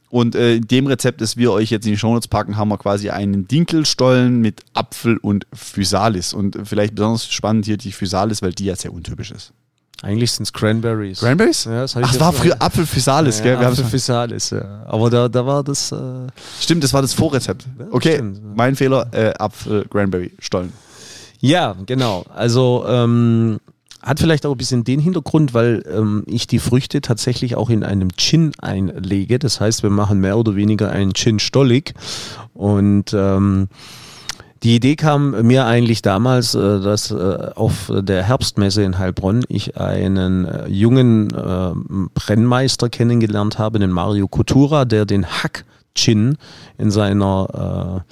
Und 0.10 0.36
äh, 0.36 0.56
in 0.56 0.68
dem 0.68 0.88
Rezept, 0.88 1.20
das 1.20 1.36
wir 1.36 1.52
euch 1.52 1.72
jetzt 1.72 1.86
in 1.86 1.92
die 1.92 1.98
Shownotes 1.98 2.30
packen, 2.30 2.56
haben 2.56 2.70
wir 2.70 2.78
quasi 2.78 3.10
einen 3.10 3.48
Dinkelstollen 3.50 4.40
mit 4.40 4.62
Apfel 4.74 5.18
und 5.18 5.46
Physalis. 5.52 6.34
Und 6.34 6.58
vielleicht 6.64 6.96
besonders 6.96 7.30
spannend 7.32 7.66
hier 7.66 7.76
die 7.78 7.92
Physalis, 7.92 8.42
weil 8.42 8.54
die 8.54 8.66
ja 8.66 8.76
sehr 8.76 8.94
untypisch 8.94 9.32
ist. 9.32 9.52
Eigentlich 10.06 10.34
sind 10.34 10.44
es 10.44 10.54
Cranberries. 10.54 11.20
Cranberries? 11.20 11.64
Ja, 11.66 11.82
das 11.82 11.96
Ach, 11.96 12.20
war 12.20 12.32
früher 12.32 12.56
Apfelphysalis, 12.60 13.42
gell? 13.42 13.54
Ja, 13.54 13.62
Wir 13.62 13.68
Apfelphysalis, 13.70 14.52
ja. 14.52 14.84
Aber 14.86 15.10
da, 15.10 15.28
da 15.28 15.44
war 15.44 15.64
das. 15.64 15.92
Äh, 15.92 16.28
Stimmt, 16.62 16.84
das 16.84 16.94
war 16.94 17.02
das 17.02 17.16
Vorrezept. 17.16 17.66
Okay, 17.90 18.14
stimmt. 18.14 18.56
mein 18.56 18.76
Fehler, 18.76 19.08
äh, 19.12 19.34
Apfel, 19.40 19.84
Cranberry, 19.90 20.32
Stollen. 20.38 20.72
Ja, 21.40 21.76
genau. 21.88 22.24
Also 22.34 22.86
ähm, 22.88 23.58
hat 24.04 24.20
vielleicht 24.20 24.46
auch 24.46 24.52
ein 24.52 24.58
bisschen 24.58 24.84
den 24.84 25.00
Hintergrund, 25.00 25.56
weil 25.56 25.84
ähm, 25.92 26.24
ich 26.28 26.46
die 26.46 26.60
Früchte 26.60 27.02
tatsächlich 27.02 27.56
auch 27.56 27.72
in 27.72 27.84
einem 27.84 28.10
Gin 28.16 28.52
einlege. 28.60 29.40
Das 29.40 29.60
heißt, 29.60 29.82
wir 29.82 29.90
machen 29.90 30.20
mehr 30.20 30.38
oder 30.38 30.56
weniger 30.56 30.92
einen 30.92 31.16
Gin 31.16 31.40
Stollig. 31.40 31.96
Und 32.54 33.12
ähm, 33.16 33.70
die 34.66 34.76
Idee 34.76 34.96
kam 34.96 35.44
mir 35.46 35.68
eigentlich 35.68 36.02
damals, 36.02 36.56
äh, 36.56 36.80
dass 36.80 37.12
äh, 37.12 37.52
auf 37.54 37.92
der 37.94 38.24
Herbstmesse 38.24 38.82
in 38.82 38.98
Heilbronn 38.98 39.44
ich 39.48 39.78
einen 39.78 40.46
äh, 40.46 40.68
jungen 40.68 41.30
äh, 41.30 41.72
Brennmeister 42.16 42.90
kennengelernt 42.90 43.60
habe, 43.60 43.78
den 43.78 43.92
Mario 43.92 44.28
Coutura, 44.28 44.86
der 44.86 45.06
den 45.06 45.28
Hack 45.28 45.66
Gin 45.94 46.38
in 46.78 46.92
seiner 46.92 48.04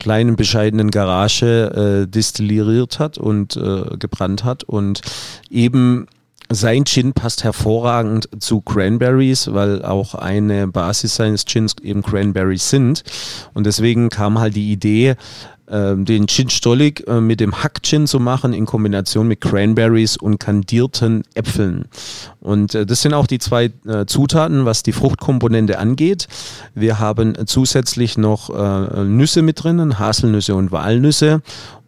kleinen 0.00 0.34
bescheidenen 0.34 0.90
Garage 0.90 2.08
destilliert 2.10 2.98
hat 2.98 3.16
und 3.16 3.56
gebrannt 4.00 4.42
hat 4.42 4.64
und 4.64 5.02
eben 5.48 6.08
sein 6.50 6.84
Gin 6.84 7.12
passt 7.12 7.44
hervorragend 7.44 8.28
zu 8.40 8.60
Cranberries, 8.60 9.52
weil 9.52 9.84
auch 9.84 10.16
eine 10.16 10.66
Basis 10.66 11.14
seines 11.14 11.44
Gins 11.44 11.76
eben 11.80 12.02
Cranberries 12.02 12.70
sind. 12.70 13.04
Und 13.54 13.66
deswegen 13.66 14.08
kam 14.08 14.40
halt 14.40 14.56
die 14.56 14.72
Idee, 14.72 15.10
ähm, 15.10 15.16
den 15.70 16.26
Gin 16.26 16.50
Stollig 16.50 17.06
äh, 17.06 17.20
mit 17.20 17.40
dem 17.40 17.62
Hack 17.62 17.82
Gin 17.82 18.06
zu 18.06 18.18
machen 18.20 18.52
in 18.52 18.66
Kombination 18.66 19.28
mit 19.28 19.40
Cranberries 19.40 20.16
und 20.16 20.38
kandierten 20.38 21.24
Äpfeln. 21.34 21.86
Und 22.40 22.74
äh, 22.74 22.86
das 22.86 23.02
sind 23.02 23.14
auch 23.14 23.26
die 23.26 23.38
zwei 23.38 23.70
äh, 23.86 24.06
Zutaten, 24.06 24.64
was 24.64 24.82
die 24.82 24.92
Fruchtkomponente 24.92 25.78
angeht. 25.78 26.28
Wir 26.74 26.98
haben 26.98 27.34
zusätzlich 27.46 28.16
noch 28.16 28.48
Nüsse 29.04 29.42
mit 29.42 29.62
drinnen, 29.62 29.98
Haselnüsse 29.98 30.54
und 30.54 30.72
Walnüsse. 30.72 31.42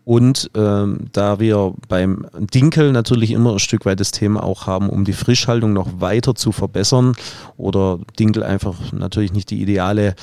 Und 0.04 0.50
ähm, 0.56 1.06
da 1.12 1.38
wir 1.38 1.74
beim 1.88 2.26
Dinkel 2.36 2.90
natürlich 2.90 3.30
immer 3.30 3.52
ein 3.52 3.58
Stück 3.58 3.84
weit 3.84 4.00
das 4.00 4.10
Thema 4.10 4.42
auch 4.42 4.66
haben, 4.66 4.88
um 4.88 5.04
die 5.04 5.12
Frischhaltung 5.12 5.72
noch 5.72 6.00
weiter 6.00 6.34
zu 6.34 6.52
verbessern 6.52 7.14
oder 7.56 8.00
Dinkel 8.18 8.42
einfach 8.42 8.74
natürlich 8.92 9.32
nicht 9.32 9.50
die 9.50 9.62
ideale 9.62 10.16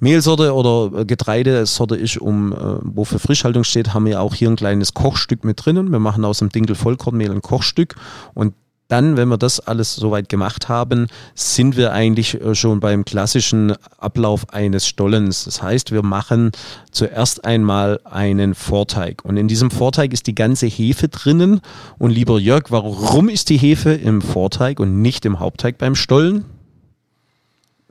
Mehlsorte 0.00 0.54
oder 0.54 1.04
Getreidesorte 1.04 1.96
ist, 1.96 2.18
um 2.18 2.52
äh, 2.52 2.56
wo 2.82 3.04
für 3.04 3.18
Frischhaltung 3.18 3.64
steht, 3.64 3.94
haben 3.94 4.06
wir 4.06 4.20
auch 4.20 4.34
hier 4.34 4.48
ein 4.48 4.56
kleines 4.56 4.94
Kochstück 4.94 5.44
mit 5.44 5.64
drinnen. 5.64 5.90
Wir 5.90 5.98
machen 5.98 6.24
aus 6.24 6.38
dem 6.38 6.50
Dinkel 6.50 6.76
Vollkornmehl 6.76 7.30
ein 7.30 7.42
Kochstück 7.42 7.96
und 8.34 8.54
dann, 8.88 9.18
wenn 9.18 9.28
wir 9.28 9.36
das 9.36 9.60
alles 9.60 9.94
soweit 9.94 10.30
gemacht 10.30 10.70
haben, 10.70 11.08
sind 11.34 11.76
wir 11.76 11.92
eigentlich 11.92 12.40
äh, 12.40 12.54
schon 12.54 12.80
beim 12.80 13.04
klassischen 13.04 13.74
Ablauf 13.98 14.48
eines 14.52 14.86
Stollens. 14.86 15.44
Das 15.44 15.62
heißt, 15.62 15.92
wir 15.92 16.02
machen 16.02 16.52
zuerst 16.90 17.44
einmal 17.44 18.00
einen 18.04 18.54
Vorteig. 18.54 19.24
Und 19.24 19.36
in 19.36 19.46
diesem 19.46 19.70
Vorteig 19.70 20.14
ist 20.14 20.26
die 20.26 20.34
ganze 20.34 20.66
Hefe 20.66 21.08
drinnen. 21.08 21.60
Und 21.98 22.10
lieber 22.10 22.38
Jörg, 22.38 22.70
warum 22.70 23.28
ist 23.28 23.50
die 23.50 23.58
Hefe 23.58 23.92
im 23.92 24.22
Vorteig 24.22 24.80
und 24.80 25.02
nicht 25.02 25.26
im 25.26 25.38
Hauptteig 25.38 25.76
beim 25.76 25.94
Stollen? 25.94 26.46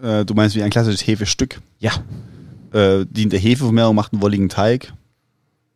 Äh, 0.02 0.26
du 0.26 0.34
meinst 0.34 0.56
wie 0.56 0.64
ein 0.64 0.70
klassisches 0.70 1.06
Hefestück. 1.06 1.62
Ja, 1.80 1.92
Äh, 2.74 3.06
dient 3.06 3.32
der 3.32 3.40
Hefevermehrung, 3.40 3.96
macht 3.96 4.12
einen 4.12 4.22
wolligen 4.22 4.50
Teig. 4.50 4.94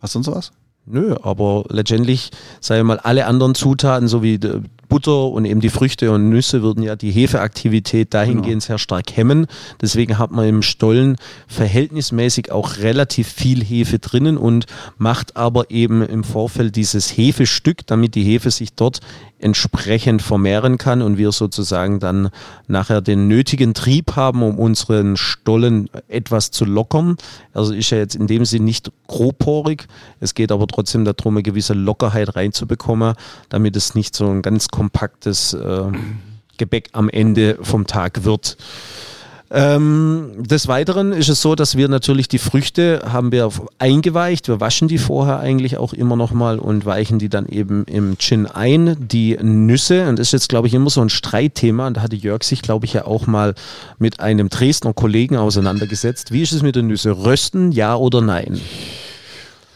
Was 0.01 0.11
sonst 0.11 0.27
was? 0.27 0.51
Nö, 0.85 1.15
aber 1.23 1.63
letztendlich, 1.69 2.31
sagen 2.59 2.79
wir 2.79 2.83
mal, 2.83 2.99
alle 2.99 3.27
anderen 3.27 3.55
Zutaten, 3.55 4.09
so 4.09 4.21
wie 4.21 4.39
die 4.39 4.61
Butter 4.91 5.29
und 5.29 5.45
eben 5.45 5.61
die 5.61 5.69
Früchte 5.69 6.11
und 6.11 6.27
Nüsse, 6.27 6.61
würden 6.61 6.83
ja 6.83 6.97
die 6.97 7.11
Hefeaktivität 7.11 8.13
dahingehend 8.13 8.61
sehr 8.61 8.77
stark 8.77 9.15
hemmen. 9.15 9.47
Deswegen 9.81 10.17
hat 10.17 10.31
man 10.31 10.45
im 10.45 10.61
Stollen 10.61 11.15
verhältnismäßig 11.47 12.51
auch 12.51 12.77
relativ 12.79 13.29
viel 13.29 13.63
Hefe 13.63 13.99
drinnen 13.99 14.37
und 14.37 14.65
macht 14.97 15.37
aber 15.37 15.71
eben 15.71 16.01
im 16.01 16.25
Vorfeld 16.25 16.75
dieses 16.75 17.15
Hefestück, 17.15 17.87
damit 17.87 18.15
die 18.15 18.23
Hefe 18.23 18.51
sich 18.51 18.73
dort 18.73 18.99
entsprechend 19.41 20.21
vermehren 20.21 20.77
kann 20.77 21.01
und 21.01 21.17
wir 21.17 21.31
sozusagen 21.31 21.99
dann 21.99 22.29
nachher 22.67 23.01
den 23.01 23.27
nötigen 23.27 23.73
Trieb 23.73 24.15
haben, 24.15 24.43
um 24.43 24.59
unseren 24.59 25.17
Stollen 25.17 25.89
etwas 26.07 26.51
zu 26.51 26.65
lockern. 26.65 27.17
Also 27.53 27.73
ist 27.73 27.89
ja 27.89 27.97
jetzt 27.97 28.15
in 28.15 28.27
dem 28.27 28.45
Sinn 28.45 28.63
nicht 28.63 28.91
grobporig. 29.07 29.87
Es 30.19 30.35
geht 30.35 30.51
aber 30.51 30.67
trotzdem 30.67 31.05
darum, 31.05 31.35
eine 31.35 31.43
gewisse 31.43 31.73
Lockerheit 31.73 32.35
reinzubekommen, 32.35 33.15
damit 33.49 33.75
es 33.75 33.95
nicht 33.95 34.15
so 34.15 34.27
ein 34.29 34.41
ganz 34.41 34.67
kompaktes 34.81 35.53
äh, 35.53 35.83
Gebäck 36.57 36.89
am 36.93 37.07
Ende 37.07 37.59
vom 37.61 37.85
Tag 37.85 38.23
wird. 38.23 38.57
Ähm, 39.51 40.31
des 40.37 40.67
Weiteren 40.67 41.11
ist 41.11 41.29
es 41.29 41.39
so, 41.39 41.53
dass 41.53 41.77
wir 41.77 41.87
natürlich 41.87 42.27
die 42.27 42.39
Früchte 42.39 43.01
haben 43.05 43.31
wir 43.31 43.51
eingeweicht. 43.77 44.47
Wir 44.47 44.59
waschen 44.59 44.87
die 44.87 44.97
vorher 44.97 45.39
eigentlich 45.39 45.77
auch 45.77 45.93
immer 45.93 46.15
nochmal 46.15 46.57
und 46.57 46.83
weichen 46.83 47.19
die 47.19 47.29
dann 47.29 47.45
eben 47.45 47.83
im 47.83 48.17
Gin 48.17 48.47
ein. 48.47 48.95
Die 48.97 49.37
Nüsse, 49.39 50.07
und 50.07 50.17
das 50.17 50.29
ist 50.29 50.33
jetzt 50.33 50.49
glaube 50.49 50.67
ich 50.67 50.73
immer 50.73 50.89
so 50.89 51.01
ein 51.01 51.09
Streitthema, 51.09 51.85
und 51.85 51.97
da 51.97 52.01
hatte 52.01 52.15
Jörg 52.15 52.43
sich 52.43 52.63
glaube 52.63 52.87
ich 52.87 52.93
ja 52.93 53.05
auch 53.05 53.27
mal 53.27 53.53
mit 53.99 54.19
einem 54.19 54.49
Dresdner 54.49 54.93
Kollegen 54.93 55.37
auseinandergesetzt. 55.37 56.31
Wie 56.31 56.41
ist 56.41 56.53
es 56.53 56.63
mit 56.63 56.75
den 56.75 56.87
Nüsse? 56.87 57.11
Rösten, 57.11 57.71
ja 57.71 57.95
oder 57.95 58.21
nein? 58.21 58.59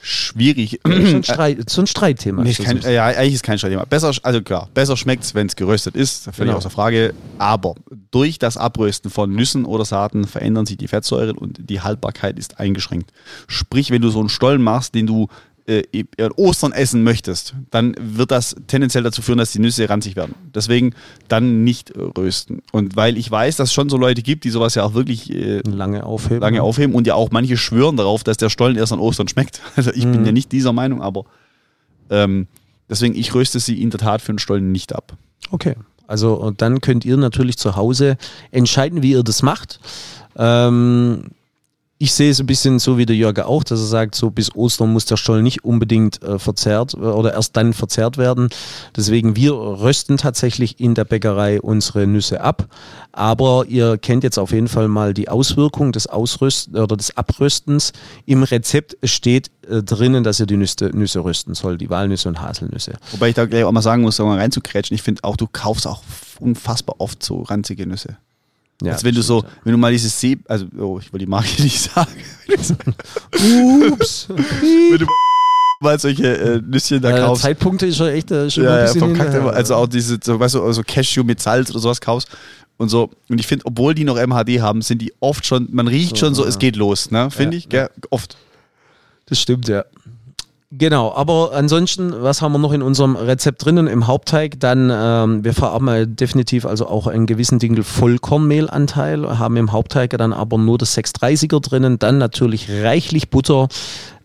Schwierig. 0.08 0.80
Das 0.84 0.94
ist 0.96 1.10
so 1.10 1.16
ein, 1.18 1.24
Streit, 1.24 1.70
so 1.70 1.82
ein 1.82 1.88
Streitthema. 1.88 2.44
Nee, 2.44 2.54
kein, 2.54 2.84
äh, 2.84 2.94
ja, 2.94 3.06
eigentlich 3.06 3.34
ist 3.34 3.44
kein 3.44 3.58
Streitthema. 3.58 3.86
Besser, 3.86 4.12
also 4.22 4.40
klar, 4.44 4.70
besser 4.76 4.96
schmeckt 4.98 5.24
es, 5.24 5.34
wenn 5.34 5.48
es 5.48 5.56
geröstet 5.56 5.96
ist, 5.96 6.26
völlig 6.26 6.38
Genau. 6.38 6.58
außer 6.58 6.70
Frage. 6.70 7.16
Aber 7.40 7.74
durch 8.12 8.38
das 8.38 8.56
Abrösten 8.56 9.10
von 9.10 9.32
Nüssen 9.32 9.66
oder 9.66 9.84
Saaten 9.84 10.26
verändern 10.28 10.68
sich 10.68 10.78
die 10.78 10.88
Fettsäuren 10.88 11.36
und 11.40 11.58
die 11.72 11.82
Haltbarkeit 11.82 12.38
ist 12.38 12.60
eingeschränkt. 12.60 13.12
Sprich, 13.48 13.90
wenn 13.90 14.04
du 14.04 14.10
so 14.10 14.20
einen 14.20 14.30
Stollen 14.30 14.62
machst, 14.62 14.94
den 14.94 15.08
du 15.08 15.28
äh, 15.68 15.84
Ostern 16.36 16.72
essen 16.74 17.04
möchtest, 17.04 17.56
dann 17.72 17.96
wird 18.00 18.32
das 18.32 18.56
tendenziell 18.68 19.04
dazu 19.04 19.22
führen, 19.22 19.38
dass 19.40 19.52
die 19.52 19.60
Nüsse 19.60 19.90
ranzig 19.90 20.16
werden. 20.16 20.36
Deswegen 20.54 20.94
dann 21.28 21.64
nicht 21.64 21.92
rösten. 21.96 22.62
Und 22.72 22.96
weil 22.96 23.18
ich 23.18 23.30
weiß, 23.32 23.56
dass 23.56 23.70
es 23.70 23.74
schon 23.74 23.90
so 23.90 23.98
Leute 23.98 24.22
gibt, 24.22 24.44
die 24.44 24.50
sowas 24.52 24.76
ja 24.76 24.84
auch 24.84 24.94
wirklich 24.94 25.34
äh, 25.34 25.62
Lange 25.68 26.06
aufheben. 26.06 26.40
lange 26.42 26.62
aufheben 26.62 26.94
und 26.96 27.08
ja 27.08 27.16
auch 27.16 27.32
manche 27.32 27.58
schwören 27.58 27.98
darauf, 27.98 28.24
dass 28.24 28.38
der 28.38 28.50
Stollen 28.50 28.76
erst 28.76 28.94
an 28.94 29.00
Ostern 29.00 29.28
schmeckt. 29.28 29.62
Also 29.76 29.92
ich 29.92 30.04
bin 30.04 30.20
Mhm. 30.22 30.26
ja 30.26 30.32
nicht 30.32 30.52
dieser 30.52 30.72
Meinung, 30.74 31.02
aber 31.02 31.26
ähm, 32.10 32.48
deswegen, 32.90 33.16
ich 33.16 33.34
röste 33.34 33.60
sie 33.60 33.82
in 33.82 33.90
der 33.90 34.00
Tat 34.00 34.22
für 34.22 34.32
den 34.34 34.40
Stollen 34.40 34.72
nicht 34.72 34.94
ab. 34.94 35.18
Okay. 35.52 35.76
Also 36.08 36.36
und 36.36 36.62
dann 36.62 36.82
könnt 36.82 37.04
ihr 37.06 37.18
natürlich 37.18 37.58
zu 37.58 37.76
Hause 37.76 38.18
entscheiden, 38.52 39.02
wie 39.02 39.12
ihr 39.12 39.24
das 39.24 39.42
macht. 39.42 39.80
Ähm, 40.38 41.32
ich 41.98 42.14
sehe 42.14 42.30
es 42.30 42.42
ein 42.42 42.46
bisschen 42.46 42.78
so 42.80 42.98
wie 42.98 43.06
der 43.06 43.16
Jörger 43.16 43.48
auch, 43.48 43.64
dass 43.64 43.80
er 43.80 43.86
sagt, 43.86 44.16
so 44.16 44.30
bis 44.30 44.54
Ostern 44.54 44.92
muss 44.92 45.06
der 45.06 45.16
Stollen 45.16 45.44
nicht 45.44 45.64
unbedingt 45.64 46.22
äh, 46.24 46.40
verzehrt 46.40 46.94
äh, 46.94 46.98
oder 46.98 47.34
erst 47.34 47.56
dann 47.56 47.72
verzehrt 47.72 48.18
werden. 48.18 48.50
Deswegen 48.98 49.38
wir 49.38 49.54
rösten 49.54 50.18
tatsächlich 50.18 50.82
in 50.82 50.94
der 50.94 51.06
Bäckerei 51.06 51.62
unsere 51.62 52.06
Nüsse 52.06 52.42
ab. 52.42 52.68
Aber 53.14 53.66
ihr 53.70 53.98
kennt 53.98 54.26
jetzt 54.26 54.38
auf 54.38 54.52
jeden 54.52 54.68
Fall 54.68 54.90
mal 54.90 55.14
die 55.14 55.30
Auswirkung 55.30 55.94
des 55.94 56.08
Ausrösten 56.08 56.76
oder 56.76 56.98
des 56.98 57.16
Abröstens. 57.16 57.94
Im 58.26 58.44
Rezept 58.44 58.98
steht 59.08 59.50
äh, 59.70 59.82
drinnen, 59.82 60.26
dass 60.26 60.42
ihr 60.42 60.48
die 60.48 60.58
Nüsse, 60.58 60.92
Nüsse 60.94 61.24
rösten 61.24 61.54
soll, 61.54 61.78
die 61.78 61.90
Walnüsse 61.90 62.28
und 62.28 62.42
Haselnüsse. 62.42 62.96
Wobei 63.12 63.30
ich 63.30 63.36
da 63.36 63.46
gleich 63.46 63.64
auch 63.64 63.72
mal 63.72 63.82
sagen 63.82 64.02
muss, 64.02 64.20
um 64.20 64.28
mal 64.28 64.38
reinzukrätschen, 64.38 64.96
ich 64.96 65.02
finde 65.02 65.24
auch, 65.24 65.38
du 65.38 65.48
kaufst 65.48 65.88
auch 65.88 66.04
unfassbar 66.42 66.98
oft 67.00 67.24
so 67.24 67.44
ranzige 67.44 67.88
Nüsse. 67.88 68.18
Ja, 68.84 68.92
Als 68.94 69.04
wenn 69.04 69.16
du 69.16 69.22
so, 69.22 69.44
wenn 69.64 69.72
du 69.72 69.78
mal 69.78 69.92
dieses 69.92 70.20
See, 70.20 70.38
also, 70.48 70.66
oh, 70.78 71.00
ich 71.00 71.12
will 71.14 71.20
die 71.20 71.26
Marke 71.26 71.50
nicht 71.64 71.80
sagen. 71.82 72.12
Ups. 73.92 74.28
wenn 74.30 74.98
du 75.00 75.06
mal 75.80 76.00
solche 76.00 76.38
äh, 76.38 76.62
Nüsschen 76.62 77.02
da 77.02 77.16
Äh, 77.16 77.20
kaufst. 77.22 77.44
Zeitpunkte 77.44 77.86
ist 77.86 77.98
schon 77.98 78.08
echt 78.10 78.32
äh, 78.32 78.50
schon 78.50 78.64
ja, 78.64 78.74
ein 78.74 78.80
ja, 78.88 78.94
bisschen 78.94 79.08
hinterher. 79.16 79.40
immer. 79.40 79.54
Also 79.54 79.76
auch 79.76 79.88
diese, 79.88 80.20
so, 80.22 80.40
weißt 80.40 80.56
du, 80.56 80.64
also 80.64 80.82
Cashew 80.86 81.24
mit 81.24 81.42
Salz 81.42 81.70
oder 81.72 81.80
sowas 81.80 82.02
kaufst 82.02 82.28
und 82.78 82.90
so. 82.90 83.10
Und 83.30 83.40
ich 83.40 83.48
finde, 83.48 83.66
obwohl 83.66 83.94
die 83.96 84.04
noch 84.04 84.18
MHD 84.18 84.60
haben, 84.62 84.82
sind 84.82 85.02
die 85.02 85.14
oft 85.20 85.46
schon, 85.46 85.68
man 85.72 85.88
riecht 85.88 86.12
So, 86.18 86.26
schon 86.26 86.36
so, 86.36 86.44
ja. 86.44 86.50
es 86.50 86.60
geht 86.60 86.76
los, 86.76 87.12
ne? 87.12 87.30
Finde 87.32 87.56
Ja, 87.56 87.58
ich, 87.60 87.70
gell? 87.70 87.90
Oft. 88.10 88.38
Das 89.28 89.40
stimmt, 89.40 89.68
ja. 89.68 89.86
Genau, 90.72 91.14
aber 91.14 91.52
ansonsten, 91.54 92.12
was 92.24 92.42
haben 92.42 92.54
wir 92.54 92.58
noch 92.58 92.74
in 92.74 92.82
unserem 92.82 93.16
Rezept 93.16 93.64
drinnen 93.64 93.86
im 93.86 94.08
Hauptteig? 94.08 94.60
Dann, 94.60 94.92
ähm, 94.92 95.44
wir 95.44 95.54
verarbeiten 95.54 96.16
definitiv 96.16 96.66
also 96.66 96.88
auch 96.88 97.06
einen 97.06 97.28
gewissen 97.28 97.60
Dinkel 97.60 97.84
Vollkornmehlanteil, 97.84 99.38
haben 99.38 99.58
im 99.58 99.72
Hauptteig 99.72 100.18
dann 100.18 100.34
aber 100.34 100.58
nur 100.58 100.80
das 100.80 100.98
630er 100.98 101.62
drinnen, 101.62 102.00
dann 102.00 102.18
natürlich 102.18 102.68
reichlich 102.70 103.30
Butter. 103.30 103.68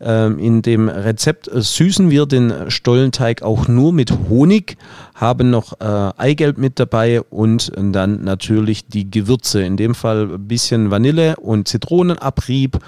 Ähm, 0.02 0.38
in 0.38 0.62
dem 0.62 0.88
Rezept 0.88 1.50
süßen 1.52 2.08
wir 2.10 2.24
den 2.24 2.70
Stollenteig 2.70 3.42
auch 3.42 3.68
nur 3.68 3.92
mit 3.92 4.10
Honig, 4.30 4.78
haben 5.14 5.50
noch 5.50 5.78
äh, 5.78 5.84
Eigelb 6.16 6.56
mit 6.56 6.78
dabei 6.78 7.20
und 7.20 7.70
dann 7.76 8.24
natürlich 8.24 8.88
die 8.88 9.10
Gewürze. 9.10 9.62
In 9.62 9.76
dem 9.76 9.94
Fall 9.94 10.30
ein 10.32 10.48
bisschen 10.48 10.90
Vanille 10.90 11.36
und 11.36 11.68
Zitronenabrieb 11.68 12.78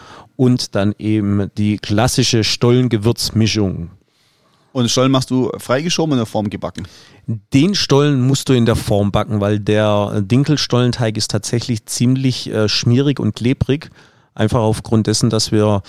und 0.43 0.75
dann 0.75 0.93
eben 0.99 1.53
die 1.57 1.77
klassische 1.77 2.43
Stollengewürzmischung. 2.43 3.91
Und 4.73 4.91
Stollen 4.91 5.13
machst 5.13 5.31
du 5.31 5.53
freigeschoben 5.57 6.15
und 6.15 6.19
in 6.19 6.25
der 6.25 6.27
Form 6.27 6.51
gebacken. 6.51 6.89
Den 7.55 7.77
Stollen 7.77 8.27
musst 8.27 8.49
du 8.49 8.53
in 8.53 8.67
der 8.67 8.75
Form 8.75 9.13
backen, 9.13 9.41
weil 9.41 9.61
der 9.61 10.21
Dinkelstollenteig 10.21 11.17
ist 11.17 11.31
tatsächlich 11.31 11.87
ziemlich 11.87 12.51
äh, 12.51 12.69
schmierig 12.69 13.21
und 13.21 13.37
klebrig. 13.37 13.91
Einfach 14.35 14.59
aufgrund 14.59 15.07
dessen, 15.07 15.31
dass 15.31 15.53
wir 15.53 15.83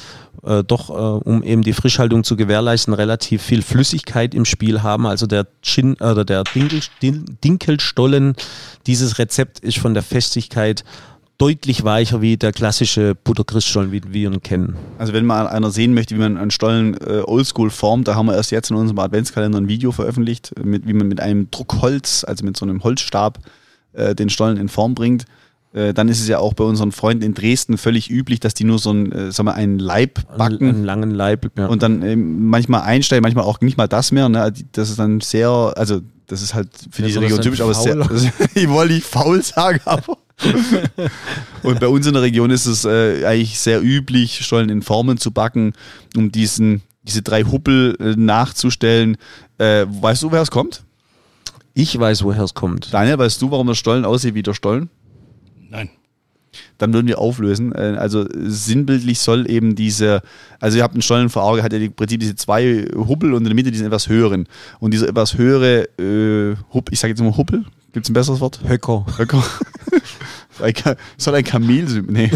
äh, 0.44 0.64
doch, 0.64 0.92
äh, 0.92 0.94
um 0.94 1.42
eben 1.42 1.64
die 1.64 1.74
Frischhaltung 1.74 2.24
zu 2.24 2.36
gewährleisten, 2.36 2.94
relativ 2.94 3.42
viel 3.42 3.64
Flüssigkeit 3.64 4.36
im 4.36 4.46
Spiel 4.46 4.84
haben. 4.84 5.08
Also 5.08 5.26
der, 5.26 5.48
Chin, 5.64 5.96
äh, 6.00 6.12
oder 6.12 6.26
der 6.26 6.44
Dinkel, 6.44 6.82
Din- 7.02 7.26
Dinkelstollen, 7.44 8.36
dieses 8.86 9.18
Rezept 9.18 9.62
ist 9.62 9.80
von 9.80 9.96
der 9.96 10.04
Festigkeit 10.04 10.84
deutlich 11.38 11.84
weicher 11.84 12.22
wie 12.22 12.38
der 12.38 12.52
klassische 12.52 13.16
Butterchriststollen, 13.16 13.92
wie 13.92 14.02
wir 14.08 14.32
ihn 14.32 14.42
kennen. 14.42 14.76
Also 14.98 15.14
wenn 15.14 15.26
mal 15.26 15.48
einer 15.48 15.72
sehen 15.72 15.94
möchte, 15.94 16.16
wie 16.16 16.20
man 16.20 16.38
einen 16.38 16.52
Stollen 16.52 16.96
äh, 16.96 17.22
oldschool 17.26 17.70
formt, 17.70 18.08
da 18.08 18.16
haben 18.16 18.28
wir 18.28 18.36
erst 18.36 18.52
jetzt 18.52 18.72
in 18.72 18.78
unserem 18.78 19.00
Adventskalender 19.00 19.60
ein 19.60 19.68
Video 19.68 19.92
veröffentlicht, 19.92 20.54
mit, 20.64 20.88
wie 20.88 20.94
man 20.94 21.08
mit 21.08 21.20
einem 21.20 21.50
Druckholz, 21.52 22.24
also 22.24 22.46
mit 22.46 22.56
so 22.56 22.66
einem 22.66 22.84
Holzstab, 22.84 23.40
äh, 23.94 24.16
den 24.16 24.30
Stollen 24.30 24.58
in 24.58 24.70
Form 24.70 24.96
bringt. 24.96 25.26
Äh, 25.74 25.94
dann 25.94 26.08
ist 26.08 26.22
es 26.22 26.28
ja 26.28 26.38
auch 26.38 26.54
bei 26.54 26.64
unseren 26.64 26.92
Freunden 26.92 27.24
in 27.24 27.34
Dresden 27.34 27.78
völlig 27.80 28.12
üblich, 28.12 28.40
dass 28.40 28.54
die 28.54 28.64
nur 28.64 28.78
so 28.78 28.92
einen, 28.92 29.12
äh, 29.12 29.32
sagen 29.32 29.48
wir, 29.48 29.56
einen 29.56 29.80
Leib 29.80 30.20
backen. 30.38 30.70
Einen 30.70 30.84
langen 30.84 31.12
Leib. 31.12 31.52
Ja. 31.58 31.66
und 31.66 31.82
dann 31.82 32.04
ähm, 32.04 32.48
manchmal 32.48 32.82
einsteigen, 32.82 33.24
manchmal 33.24 33.46
auch 33.46 33.60
nicht 33.62 33.78
mal 33.78 33.88
das 33.88 34.12
mehr. 34.12 34.30
Ne? 34.30 34.54
Das 34.72 34.90
ist 34.90 35.00
dann 35.00 35.20
sehr, 35.20 35.50
also 35.50 36.02
das 36.28 36.44
ist 36.44 36.54
halt 36.54 36.70
für 36.92 37.02
Ja, 37.02 37.08
diese 37.08 37.22
Region 37.22 37.42
typisch, 37.42 37.62
aber 37.62 37.74
sehr, 37.74 37.98
ich 38.54 38.70
wollte 38.70 38.94
nicht 38.94 39.06
faul 39.06 39.42
sagen, 39.42 39.80
aber. 39.86 40.18
und 41.64 41.80
bei 41.80 41.88
uns 41.88 42.08
in 42.08 42.14
der 42.14 42.22
Region 42.24 42.50
ist 42.50 42.66
es 42.66 42.86
äh, 42.86 43.26
eigentlich 43.26 43.60
sehr 43.60 43.82
üblich, 43.82 44.44
Stollen 44.46 44.70
in 44.70 44.82
Formen 44.82 45.18
zu 45.18 45.32
backen, 45.32 45.74
um 46.16 46.32
diesen, 46.32 46.82
diese 47.04 47.22
drei 47.22 47.44
Huppel 47.44 47.96
äh, 48.00 48.16
nachzustellen. 48.20 49.18
Äh, 49.58 49.86
weißt 49.88 50.24
du, 50.24 50.32
woher 50.32 50.42
es 50.42 50.52
kommt? 50.52 50.84
ich 51.76 51.98
weiß, 52.00 52.24
woher 52.24 52.44
es 52.44 52.54
kommt. 52.54 52.94
Daniel, 52.94 53.18
weißt 53.18 53.42
du, 53.42 53.50
warum 53.50 53.66
der 53.66 53.74
Stollen 53.74 54.06
aussieht 54.06 54.36
wie 54.36 54.44
der 54.44 54.54
Stollen? 54.54 54.90
Nein. 55.70 55.90
dann 56.78 56.94
würden 56.94 57.08
wir 57.08 57.18
auflösen. 57.18 57.74
Äh, 57.74 57.96
Also 57.98 58.28
sinnbildlich 58.32 59.20
soll 59.20 59.50
eben 59.50 59.74
diese, 59.76 60.22
also 60.60 60.78
ihr 60.78 60.84
habt 60.84 60.94
einen 60.94 61.02
Stollen 61.02 61.30
vor 61.30 61.44
Augen, 61.44 61.64
hat 61.64 61.74
ja 61.74 61.80
im 61.80 61.94
Prinzip 61.94 62.20
diese 62.20 62.36
zwei 62.36 62.86
Hubbel 62.96 63.34
und 63.34 63.40
in 63.40 63.46
der 63.46 63.56
Mitte 63.56 63.72
diesen 63.72 63.88
etwas 63.88 64.08
höheren. 64.08 64.48
Und 64.80 64.92
dieser 64.94 65.08
etwas 65.10 65.36
höhere 65.38 65.86
äh, 66.00 66.56
Hupp, 66.74 66.92
ich 66.92 67.00
sage 67.00 67.12
jetzt 67.14 67.22
mal 67.22 67.36
Huppel, 67.36 67.66
gibt 67.92 68.06
es 68.06 68.10
ein 68.12 68.14
besseres 68.14 68.40
Wort? 68.40 68.60
Höcker. 68.68 69.06
Höcker. 69.18 69.44
Ein 70.60 70.74
soll 71.18 71.36
ein 71.36 71.44
Kamel 71.44 72.04
nee. 72.08 72.32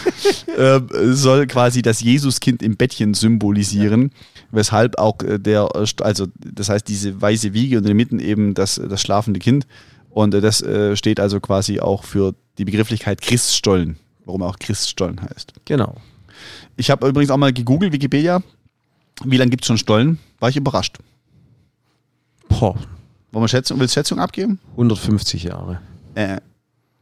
ähm, 0.58 0.88
soll 1.14 1.46
quasi 1.46 1.82
das 1.82 2.00
Jesuskind 2.00 2.62
im 2.62 2.76
Bettchen 2.76 3.14
symbolisieren, 3.14 4.10
weshalb 4.50 4.98
auch 4.98 5.20
äh, 5.22 5.38
der, 5.38 5.68
also 5.74 6.26
das 6.38 6.68
heißt 6.68 6.86
diese 6.88 7.20
weiße 7.20 7.52
Wiege 7.52 7.78
und 7.78 7.84
in 7.84 7.88
der 7.88 7.94
Mitte 7.94 8.16
eben 8.16 8.54
das, 8.54 8.80
das 8.88 9.00
schlafende 9.00 9.40
Kind. 9.40 9.66
Und 10.10 10.34
äh, 10.34 10.40
das 10.40 10.62
äh, 10.62 10.96
steht 10.96 11.20
also 11.20 11.40
quasi 11.40 11.80
auch 11.80 12.04
für 12.04 12.34
die 12.58 12.64
Begrifflichkeit 12.64 13.20
Christstollen, 13.20 13.96
warum 14.24 14.42
er 14.42 14.48
auch 14.48 14.58
Christstollen 14.58 15.20
heißt. 15.20 15.52
Genau. 15.64 15.96
Ich 16.76 16.90
habe 16.90 17.08
übrigens 17.08 17.30
auch 17.30 17.36
mal 17.36 17.52
gegoogelt, 17.52 17.92
Wikipedia, 17.92 18.42
wie 19.24 19.36
lange 19.36 19.50
gibt 19.50 19.64
es 19.64 19.66
schon 19.66 19.78
Stollen? 19.78 20.18
War 20.40 20.50
ich 20.50 20.56
überrascht. 20.56 20.98
Boah, 22.48 22.76
Wollen 23.32 23.44
wir 23.44 23.48
Schätzung, 23.48 23.78
willst 23.80 23.94
du 23.94 24.00
Schätzung 24.00 24.18
abgeben? 24.18 24.58
150 24.72 25.42
Jahre. 25.44 25.80
äh, 26.14 26.40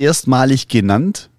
erstmalig 0.04 0.68
genannt 0.68 1.30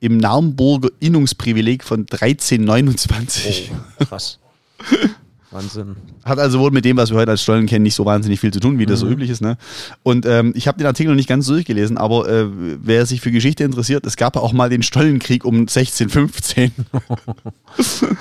im 0.00 0.16
Naumburger 0.16 0.88
Innungsprivileg 1.00 1.82
von 1.84 2.06
1329. 2.10 3.70
Krass. 4.08 4.38
Wahnsinn. 5.50 5.96
Hat 6.26 6.38
also 6.38 6.58
wohl 6.60 6.70
mit 6.70 6.84
dem, 6.84 6.98
was 6.98 7.08
wir 7.10 7.16
heute 7.16 7.30
als 7.30 7.42
Stollen 7.42 7.64
kennen, 7.64 7.82
nicht 7.82 7.94
so 7.94 8.04
wahnsinnig 8.04 8.38
viel 8.38 8.52
zu 8.52 8.60
tun, 8.60 8.78
wie 8.78 8.84
das 8.84 9.00
so 9.00 9.08
üblich 9.08 9.30
ist. 9.30 9.40
Ne? 9.40 9.56
Und 10.02 10.26
ähm, 10.26 10.52
ich 10.54 10.68
habe 10.68 10.76
den 10.76 10.86
Artikel 10.86 11.08
noch 11.08 11.16
nicht 11.16 11.28
ganz 11.28 11.46
durchgelesen, 11.46 11.96
aber 11.96 12.28
äh, 12.28 12.46
wer 12.50 13.06
sich 13.06 13.22
für 13.22 13.30
Geschichte 13.30 13.64
interessiert, 13.64 14.04
es 14.04 14.16
gab 14.18 14.36
ja 14.36 14.42
auch 14.42 14.52
mal 14.52 14.68
den 14.68 14.82
Stollenkrieg 14.82 15.46
um 15.46 15.60
1615. 15.60 16.72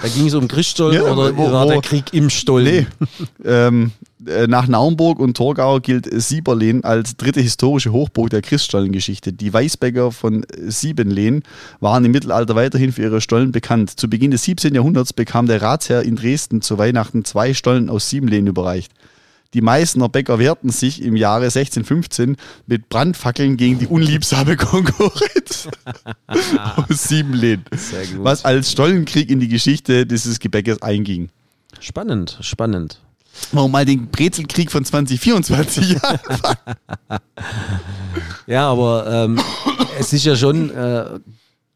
Da 0.02 0.08
ging 0.16 0.28
es 0.28 0.34
um 0.36 0.48
Christstollen 0.48 0.96
Ja, 1.04 1.12
oder 1.12 1.36
wo- 1.36 1.52
war 1.52 1.66
wo- 1.66 1.70
der 1.72 1.82
Krieg 1.82 2.14
im 2.14 2.30
Stollen? 2.30 2.86
Nee. 3.10 3.20
ähm, 3.44 3.92
äh, 4.17 4.17
nach 4.48 4.68
Naumburg 4.68 5.20
und 5.20 5.38
Torgau 5.38 5.80
gilt 5.80 6.08
Sieberlehn 6.12 6.84
als 6.84 7.18
dritte 7.18 7.42
historische 7.42 7.92
Hochburg 7.92 8.30
der 8.30 8.42
Christstollengeschichte. 8.42 9.34
Die 9.34 9.54
Weißbäcker 9.54 10.12
von 10.12 10.46
Siebenlehn 10.56 11.44
waren 11.80 12.06
im 12.06 12.12
Mittelalter 12.12 12.56
weiterhin 12.56 12.92
für 12.92 13.04
ihre 13.04 13.22
Stollen 13.22 13.52
bekannt. 13.52 14.00
Zu 14.00 14.10
Beginn 14.10 14.32
des 14.32 14.44
17. 14.44 14.76
Jahrhunderts 14.76 15.14
bekam 15.14 15.48
der 15.48 15.62
Ratsherr 15.62 16.04
in 16.04 16.16
Dresden 16.16 16.62
zu 16.62 16.78
Weihnachten 16.78 17.26
zwei 17.26 17.54
Stollen 17.54 17.90
aus 17.90 18.10
Siebenlehn 18.10 18.48
überreicht. 18.48 18.92
Die 19.54 19.62
Meißner 19.62 20.10
Bäcker 20.10 20.40
wehrten 20.40 20.70
sich 20.70 21.02
im 21.02 21.16
Jahre 21.16 21.46
1615 21.46 22.36
mit 22.66 22.90
Brandfackeln 22.90 23.56
gegen 23.58 23.80
die 23.80 23.88
unliebsame 23.88 24.56
Konkurrenz 24.58 25.70
aus 26.76 27.04
Siebenlehn, 27.08 27.64
was 28.18 28.44
als 28.46 28.72
Stollenkrieg 28.72 29.30
in 29.30 29.40
die 29.40 29.48
Geschichte 29.48 30.06
dieses 30.06 30.40
Gebäckes 30.40 30.82
einging. 30.82 31.30
Spannend, 31.80 32.38
spannend. 32.42 33.00
Warum 33.52 33.72
mal 33.72 33.86
den 33.86 34.08
Brezelkrieg 34.08 34.72
von 34.72 34.84
2024 34.84 35.98
Ja, 38.48 38.70
aber 38.70 39.06
ähm, 39.10 39.40
es 40.00 40.14
ist 40.14 40.26
ja 40.26 40.36
schon, 40.36 40.72
äh, 40.72 41.20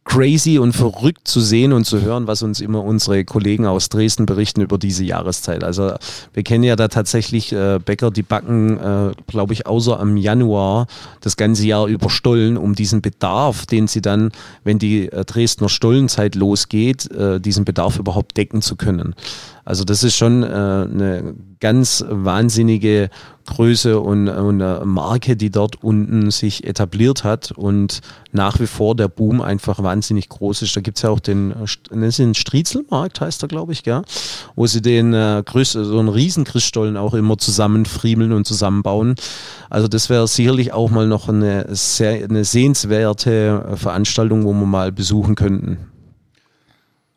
crazy 0.04 0.58
und 0.58 0.74
verrückt 0.74 1.28
zu 1.28 1.40
sehen 1.40 1.74
und 1.74 1.86
zu 1.86 2.02
hören, 2.02 2.28
was 2.28 2.42
uns 2.42 2.60
immer 2.60 2.84
unsere 2.84 3.24
Kollegen 3.24 3.66
aus 3.66 3.88
Dresden 3.88 4.26
berichten 4.26 4.62
über 4.62 4.78
diese 4.78 5.04
Jahreszeit. 5.04 5.64
Also 5.64 5.94
wir 6.34 6.44
kennen 6.44 6.64
ja 6.64 6.76
da 6.76 6.88
tatsächlich 6.88 7.54
äh, 7.54 7.80
Bäcker, 7.84 8.10
die 8.10 8.24
backen, 8.24 8.78
äh, 8.78 9.12
glaube 9.28 9.54
ich, 9.54 9.68
außer 9.68 10.00
am 10.00 10.18
Januar 10.18 10.88
das 11.22 11.38
ganze 11.38 11.66
Jahr 11.66 11.88
über 11.88 12.10
Stollen, 12.10 12.58
um 12.58 12.76
diesen 12.76 13.02
Bedarf, 13.02 13.66
den 13.68 13.88
sie 13.88 14.02
dann, 14.02 14.32
wenn 14.64 14.80
die 14.80 15.08
äh, 15.08 15.24
Dresdner 15.24 15.70
Stollenzeit 15.70 16.36
losgeht, 16.36 17.10
äh, 17.12 17.40
diesen 17.40 17.64
Bedarf 17.64 17.98
überhaupt 17.98 18.36
decken 18.36 18.62
zu 18.62 18.76
können. 18.76 19.16
Also 19.66 19.84
das 19.84 20.04
ist 20.04 20.16
schon 20.16 20.44
äh, 20.44 20.48
eine 20.48 21.36
ganz 21.60 22.04
wahnsinnige 22.08 23.10
Größe 23.46 24.00
und, 24.00 24.28
und 24.30 24.62
eine 24.62 24.86
Marke, 24.86 25.36
die 25.36 25.50
dort 25.50 25.84
unten 25.84 26.32
sich 26.32 26.66
etabliert 26.66 27.24
hat 27.24 27.52
und 27.52 28.02
nach 28.32 28.60
wie 28.60 28.68
vor 28.68 28.96
der 28.96 29.08
Boom 29.08 29.42
einfach 29.42 29.82
wahnsinnig 29.84 30.30
groß 30.30 30.62
ist. 30.62 30.76
Da 30.76 30.82
gibt 30.82 30.98
es 30.98 31.04
ja 31.04 31.10
auch 31.10 31.20
den, 31.20 31.54
den 31.92 32.34
Striezelmarkt, 32.34 33.22
heißt 33.22 33.44
er, 33.44 33.48
glaube 33.48 33.74
ich, 33.74 33.84
gell? 33.84 34.02
wo 34.56 34.68
sie 34.68 34.82
den 34.82 35.14
äh, 35.14 35.44
so 35.64 36.00
einen 36.00 36.10
riesen 36.10 36.44
Christstollen 36.44 36.98
auch 36.98 37.14
immer 37.14 37.38
zusammenfriemeln 37.38 38.32
und 38.32 38.46
zusammenbauen. 38.46 39.16
Also 39.70 39.88
das 39.88 40.10
wäre 40.10 40.28
sicherlich 40.28 40.74
auch 40.74 40.90
mal 40.90 41.08
noch 41.08 41.30
eine 41.30 41.68
sehr 41.76 42.24
eine 42.24 42.46
sehenswerte 42.46 43.76
Veranstaltung, 43.76 44.44
wo 44.46 44.54
wir 44.54 44.66
mal 44.66 44.92
besuchen 44.92 45.36
könnten. 45.36 45.78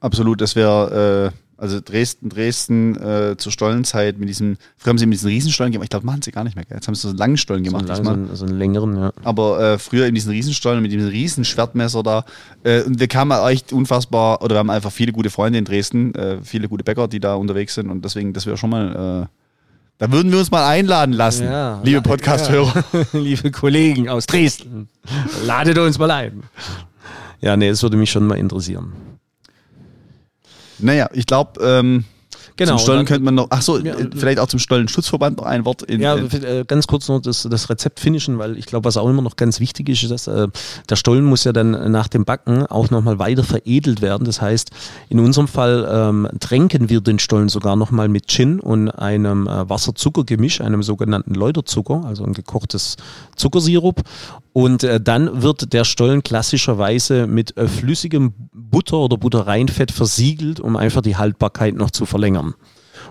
Absolut, 0.01 0.41
das 0.41 0.55
wäre 0.57 1.33
äh 1.33 1.44
also 1.57 1.81
Dresden, 1.81 2.29
Dresden 2.29 2.97
äh, 2.97 3.37
zur 3.37 3.53
Stollenzeit 3.53 4.19
mit 4.19 4.29
diesem, 4.29 4.57
früher 4.77 4.91
haben 4.91 4.99
sie 4.99 5.07
mit 5.07 5.15
diesen 5.15 5.29
Riesenstollen 5.29 5.73
gemacht, 5.73 5.85
ich 5.85 5.91
glaube, 5.91 6.07
machen 6.07 6.23
sie 6.23 6.33
gar 6.33 6.45
nicht 6.45 6.57
mehr. 6.57 6.65
Jetzt 6.69 6.87
haben 6.87 6.95
sie 6.95 7.03
so 7.03 7.09
einen 7.09 7.19
langen 7.19 7.37
Stollen 7.37 7.63
gemacht. 7.63 7.87
So, 7.87 7.93
einen, 7.93 8.29
so, 8.29 8.35
so 8.35 8.47
einen 8.47 8.59
längeren, 8.59 8.97
ja. 8.97 9.13
Aber 9.23 9.61
äh, 9.61 9.79
früher 9.79 10.07
in 10.07 10.15
diesen 10.15 10.31
Riesenstollen 10.31 10.83
mit 10.83 10.93
diesem 10.93 11.09
Riesenschwertmesser 11.09 12.03
da. 12.03 12.25
Äh, 12.65 12.83
und 12.83 12.99
wir 12.99 13.09
kamen 13.09 13.33
echt 13.49 13.73
unfassbar, 13.73 14.43
oder 14.43 14.57
wir 14.57 14.59
haben 14.59 14.71
einfach 14.71 14.93
viele 14.93 15.13
gute 15.13 15.31
Freunde 15.31 15.59
in 15.59 15.65
Dresden, 15.65 16.15
äh, 16.15 16.39
viele 16.43 16.69
gute 16.69 16.85
Bäcker, 16.85 17.09
die 17.09 17.21
da 17.21 17.35
unterwegs 17.35 17.75
sind 17.75 17.91
und 17.91 18.05
deswegen, 18.05 18.33
das 18.33 18.47
wäre 18.47 18.57
schon 18.57 18.71
mal, 18.71 19.25
äh, 19.25 19.27
da 19.99 20.11
würden 20.11 20.33
wir 20.33 20.41
uns 20.41 20.51
mal 20.51 20.67
einladen 20.67 21.13
lassen, 21.13 21.45
ja, 21.45 21.81
liebe 21.85 22.03
Podcast-Hörer. 22.03 22.85
Ja. 22.93 23.05
liebe 23.13 23.53
Kollegen 23.53 24.09
aus 24.09 24.27
Dresden, 24.27 24.89
ladet 25.47 25.79
uns 25.79 25.99
mal 25.99 26.11
ein. 26.11 26.43
Ja, 27.41 27.59
nee, 27.59 27.69
das 27.69 27.83
würde 27.83 27.99
mich 27.99 28.11
schon 28.11 28.27
mal 28.27 28.39
interessieren. 28.39 29.14
Naja, 30.85 31.09
ich 31.15 31.25
glaube, 31.25 31.65
ähm, 31.65 32.05
Genau. 32.57 32.77
Zum 32.77 32.79
Stollen 32.79 33.07
könnte 33.07 33.25
man 33.25 33.35
noch, 33.35 33.49
ach 33.51 33.63
so, 33.63 33.79
ja, 33.79 33.95
vielleicht 34.15 34.39
auch 34.39 34.47
zum 34.47 34.61
Stollenschutzverband 34.61 35.39
noch 35.39 35.47
ein 35.47 35.65
Wort. 35.65 35.83
In, 35.83 36.01
ja, 36.01 36.17
äh, 36.17 36.65
ganz 36.67 36.87
kurz 36.87 37.09
noch 37.09 37.21
das, 37.21 37.47
das 37.51 37.69
Rezept 37.69 37.99
finishen, 37.99 38.39
weil 38.39 38.57
ich 38.57 38.67
glaube, 38.67 38.85
was 38.85 38.97
auch 38.97 39.09
immer 39.09 39.23
noch 39.23 39.37
ganz 39.37 39.61
wichtig 39.61 39.89
ist, 39.89 40.05
ist, 40.05 40.11
dass 40.11 40.27
äh, 40.27 40.49
der 40.89 40.97
Stollen 40.97 41.25
muss 41.25 41.45
ja 41.45 41.53
dann 41.53 41.91
nach 41.91 42.09
dem 42.09 42.25
Backen 42.25 42.67
auch 42.67 42.91
nochmal 42.91 43.19
weiter 43.19 43.43
veredelt 43.43 44.03
werden. 44.03 44.25
Das 44.25 44.41
heißt, 44.41 44.71
in 45.09 45.19
unserem 45.19 45.49
Fall 45.49 45.89
ähm, 45.91 46.29
tränken 46.41 46.91
wir 46.91 47.01
den 47.01 47.19
Stollen 47.19 47.49
sogar 47.49 47.77
nochmal 47.77 48.09
mit 48.09 48.29
Gin 48.29 48.61
und 48.61 48.91
einem 48.91 49.47
äh, 49.47 49.69
Wasser-Zucker-Gemisch, 49.69 50.61
einem 50.61 50.83
sogenannten 50.83 51.35
Läuterzucker, 51.35 52.05
also 52.05 52.25
ein 52.25 52.35
gekochtes 52.35 52.97
Zuckersirup. 53.37 54.03
Und 54.53 54.85
äh, 54.85 55.01
dann 55.01 55.43
wird 55.43 55.73
der 55.73 55.83
Stollen 55.83 56.23
klassischerweise 56.23 57.27
mit 57.27 57.57
äh, 57.57 57.67
flüssigem 57.67 58.33
Butter 58.53 58.99
oder 58.99 59.17
Butterreinfett 59.17 59.91
versiegelt, 59.91 60.61
um 60.61 60.77
einfach 60.77 61.03
die 61.03 61.17
Haltbarkeit 61.17 61.75
noch 61.75 61.91
zu 61.91 62.07
verlängern. 62.07 62.44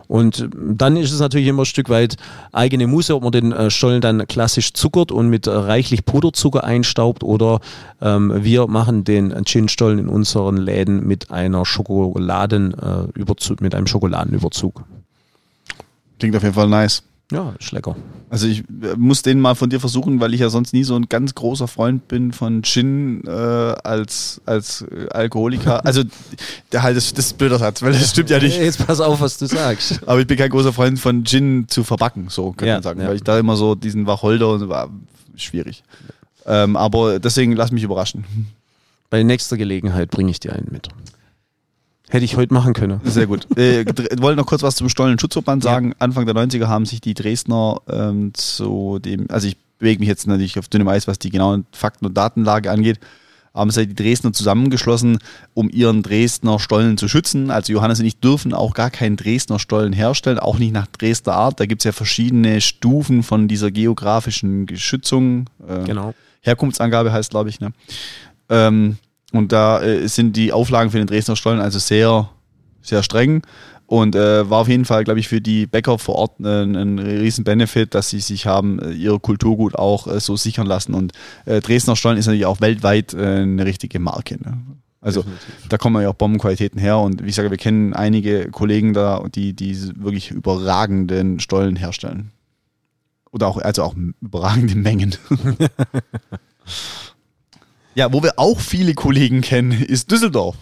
Und 0.07 0.39
äh, 0.39 0.49
dann 0.53 0.97
ist 0.97 1.11
es 1.11 1.19
natürlich 1.19 1.47
immer 1.47 1.63
ein 1.63 1.65
Stück 1.65 1.89
weit 1.89 2.15
eigene 2.51 2.87
Muße, 2.87 3.15
ob 3.15 3.23
man 3.23 3.31
den 3.31 3.51
äh, 3.51 3.69
Stollen 3.69 4.01
dann 4.01 4.27
klassisch 4.27 4.73
zuckert 4.73 5.11
und 5.11 5.29
mit 5.29 5.47
äh, 5.47 5.51
reichlich 5.51 6.05
Puderzucker 6.05 6.63
einstaubt 6.63 7.23
oder 7.23 7.59
ähm, 8.01 8.31
wir 8.43 8.67
machen 8.67 9.03
den 9.03 9.33
Gin-Stollen 9.45 9.99
in 9.99 10.07
unseren 10.07 10.57
Läden 10.57 11.05
mit 11.07 11.31
einer 11.31 11.65
Schokoladenüberzug, 11.65 13.61
mit 13.61 13.75
einem 13.75 13.87
Schokoladenüberzug. 13.87 14.83
Klingt 16.19 16.35
auf 16.35 16.43
jeden 16.43 16.55
Fall 16.55 16.69
nice. 16.69 17.03
Ja, 17.33 17.53
ist 17.59 17.71
lecker. 17.71 17.95
Also 18.29 18.47
ich 18.47 18.59
äh, 18.59 18.95
muss 18.95 19.23
den 19.23 19.39
mal 19.39 19.55
von 19.55 19.69
dir 19.69 19.79
versuchen, 19.79 20.19
weil 20.19 20.33
ich 20.33 20.39
ja 20.39 20.49
sonst 20.49 20.73
nie 20.73 20.83
so 20.83 20.95
ein 20.95 21.07
ganz 21.09 21.33
großer 21.33 21.67
Freund 21.67 22.07
bin 22.07 22.31
von 22.31 22.61
Gin 22.61 23.23
äh, 23.25 23.29
als, 23.29 24.39
als 24.45 24.83
äh, 24.83 25.09
Alkoholiker. 25.09 25.83
Also 25.85 26.03
der 26.71 26.83
halt, 26.83 26.95
das, 26.95 27.13
das 27.13 27.27
ist 27.27 27.37
blöder 27.37 27.57
Satz, 27.57 27.81
weil 27.81 27.93
das 27.93 28.11
stimmt 28.11 28.29
ja 28.29 28.39
nicht. 28.39 28.57
Jetzt 28.57 28.85
pass 28.85 28.99
auf, 28.99 29.19
was 29.19 29.37
du 29.37 29.47
sagst. 29.47 30.01
Aber 30.07 30.19
ich 30.19 30.27
bin 30.27 30.37
kein 30.37 30.49
großer 30.49 30.73
Freund 30.73 30.99
von 30.99 31.25
Gin 31.25 31.65
zu 31.67 31.83
verbacken, 31.83 32.27
so 32.29 32.51
kann 32.51 32.67
ja, 32.67 32.75
man 32.75 32.83
sagen. 32.83 33.01
Ja. 33.01 33.07
Weil 33.07 33.15
ich 33.15 33.23
da 33.23 33.37
immer 33.39 33.55
so 33.55 33.75
diesen 33.75 34.05
Wacholder 34.05 34.49
und 34.49 34.69
war 34.69 34.89
schwierig. 35.35 35.83
Ähm, 36.45 36.75
aber 36.75 37.19
deswegen 37.19 37.53
lass 37.53 37.71
mich 37.71 37.83
überraschen. 37.83 38.25
Bei 39.09 39.23
nächster 39.23 39.57
Gelegenheit 39.57 40.11
bringe 40.11 40.31
ich 40.31 40.39
dir 40.39 40.53
einen 40.53 40.67
mit. 40.71 40.89
Hätte 42.13 42.25
ich 42.25 42.37
heute 42.37 42.53
machen 42.53 42.73
können. 42.73 43.01
Sehr 43.05 43.25
gut. 43.25 43.47
äh, 43.57 43.83
wollte 44.21 44.39
noch 44.39 44.45
kurz 44.45 44.61
was 44.61 44.75
zum 44.75 44.87
Stollenschutzverband 44.87 45.63
sagen. 45.63 45.89
Ja. 45.89 45.95
Anfang 45.97 46.27
der 46.27 46.35
90er 46.35 46.67
haben 46.67 46.85
sich 46.85 47.01
die 47.01 47.15
Dresdner 47.15 47.81
ähm, 47.89 48.35
zu 48.35 48.99
dem, 48.99 49.25
also 49.31 49.47
ich 49.47 49.57
bewege 49.79 49.99
mich 49.99 50.09
jetzt 50.09 50.27
natürlich 50.27 50.59
auf 50.59 50.67
dünnem 50.67 50.89
Eis, 50.89 51.07
was 51.07 51.17
die 51.17 51.31
genauen 51.31 51.65
Fakten- 51.71 52.05
und 52.05 52.15
Datenlage 52.15 52.69
angeht, 52.69 52.99
haben 53.55 53.71
sich 53.71 53.87
die 53.87 53.95
Dresdner 53.95 54.31
zusammengeschlossen, 54.31 55.17
um 55.55 55.71
ihren 55.71 56.03
Dresdner 56.03 56.59
Stollen 56.59 56.99
zu 56.99 57.07
schützen. 57.07 57.49
Also 57.49 57.73
Johannes 57.73 57.99
und 57.99 58.05
ich 58.05 58.19
dürfen 58.19 58.53
auch 58.53 58.75
gar 58.75 58.91
keinen 58.91 59.15
Dresdner 59.15 59.57
Stollen 59.57 59.91
herstellen, 59.91 60.37
auch 60.37 60.59
nicht 60.59 60.71
nach 60.71 60.85
Dresdner 60.85 61.33
Art. 61.33 61.59
Da 61.59 61.65
gibt 61.65 61.81
es 61.81 61.85
ja 61.85 61.93
verschiedene 61.93 62.61
Stufen 62.61 63.23
von 63.23 63.47
dieser 63.47 63.71
geografischen 63.71 64.67
Geschützung. 64.67 65.49
Äh, 65.67 65.85
genau. 65.85 66.13
Herkunftsangabe 66.41 67.11
heißt, 67.11 67.31
glaube 67.31 67.49
ich. 67.49 67.59
Ne? 67.59 67.73
Ähm, 68.49 68.97
und 69.33 69.51
da 69.51 69.81
äh, 69.81 70.07
sind 70.07 70.35
die 70.35 70.53
Auflagen 70.53 70.91
für 70.91 70.99
den 70.99 71.07
Dresdner 71.07 71.35
Stollen 71.35 71.59
also 71.59 71.79
sehr, 71.79 72.29
sehr 72.81 73.01
streng. 73.03 73.41
Und 73.87 74.15
äh, 74.15 74.49
war 74.49 74.61
auf 74.61 74.69
jeden 74.69 74.85
Fall, 74.85 75.03
glaube 75.03 75.19
ich, 75.19 75.27
für 75.27 75.41
die 75.41 75.65
Bäcker 75.65 75.99
vor 75.99 76.15
Ort 76.15 76.39
äh, 76.39 76.63
ein 76.63 76.99
riesen 76.99 77.43
Benefit, 77.43 77.93
dass 77.95 78.09
sie 78.09 78.19
sich 78.19 78.45
haben 78.45 78.79
äh, 78.79 78.91
ihr 78.91 79.19
Kulturgut 79.19 79.75
auch 79.75 80.07
äh, 80.07 80.19
so 80.19 80.37
sichern 80.37 80.67
lassen. 80.67 80.93
Und 80.93 81.11
äh, 81.45 81.61
Dresdner 81.61 81.95
Stollen 81.95 82.17
ist 82.17 82.27
natürlich 82.27 82.45
auch 82.45 82.61
weltweit 82.61 83.13
äh, 83.13 83.41
eine 83.41 83.65
richtige 83.65 83.99
Marke. 83.99 84.35
Ne? 84.35 84.57
Also 85.01 85.23
Definitiv. 85.23 85.69
da 85.69 85.77
kommen 85.77 86.01
ja 86.01 86.09
auch 86.09 86.15
Bombenqualitäten 86.15 86.79
her. 86.79 86.99
Und 86.99 87.23
wie 87.23 87.29
ich 87.29 87.35
sage, 87.35 87.49
wir 87.49 87.57
kennen 87.57 87.93
einige 87.93 88.49
Kollegen 88.51 88.93
da, 88.93 89.25
die, 89.33 89.53
die 89.53 89.75
wirklich 90.01 90.31
überragenden 90.31 91.39
Stollen 91.39 91.75
herstellen. 91.75 92.31
Oder 93.31 93.47
auch, 93.47 93.57
also 93.57 93.83
auch 93.83 93.95
überragende 94.21 94.75
Mengen. 94.75 95.15
Ja, 97.95 98.11
wo 98.11 98.23
wir 98.23 98.33
auch 98.37 98.59
viele 98.59 98.93
Kollegen 98.93 99.41
kennen, 99.41 99.71
ist 99.71 100.11
Düsseldorf. 100.11 100.55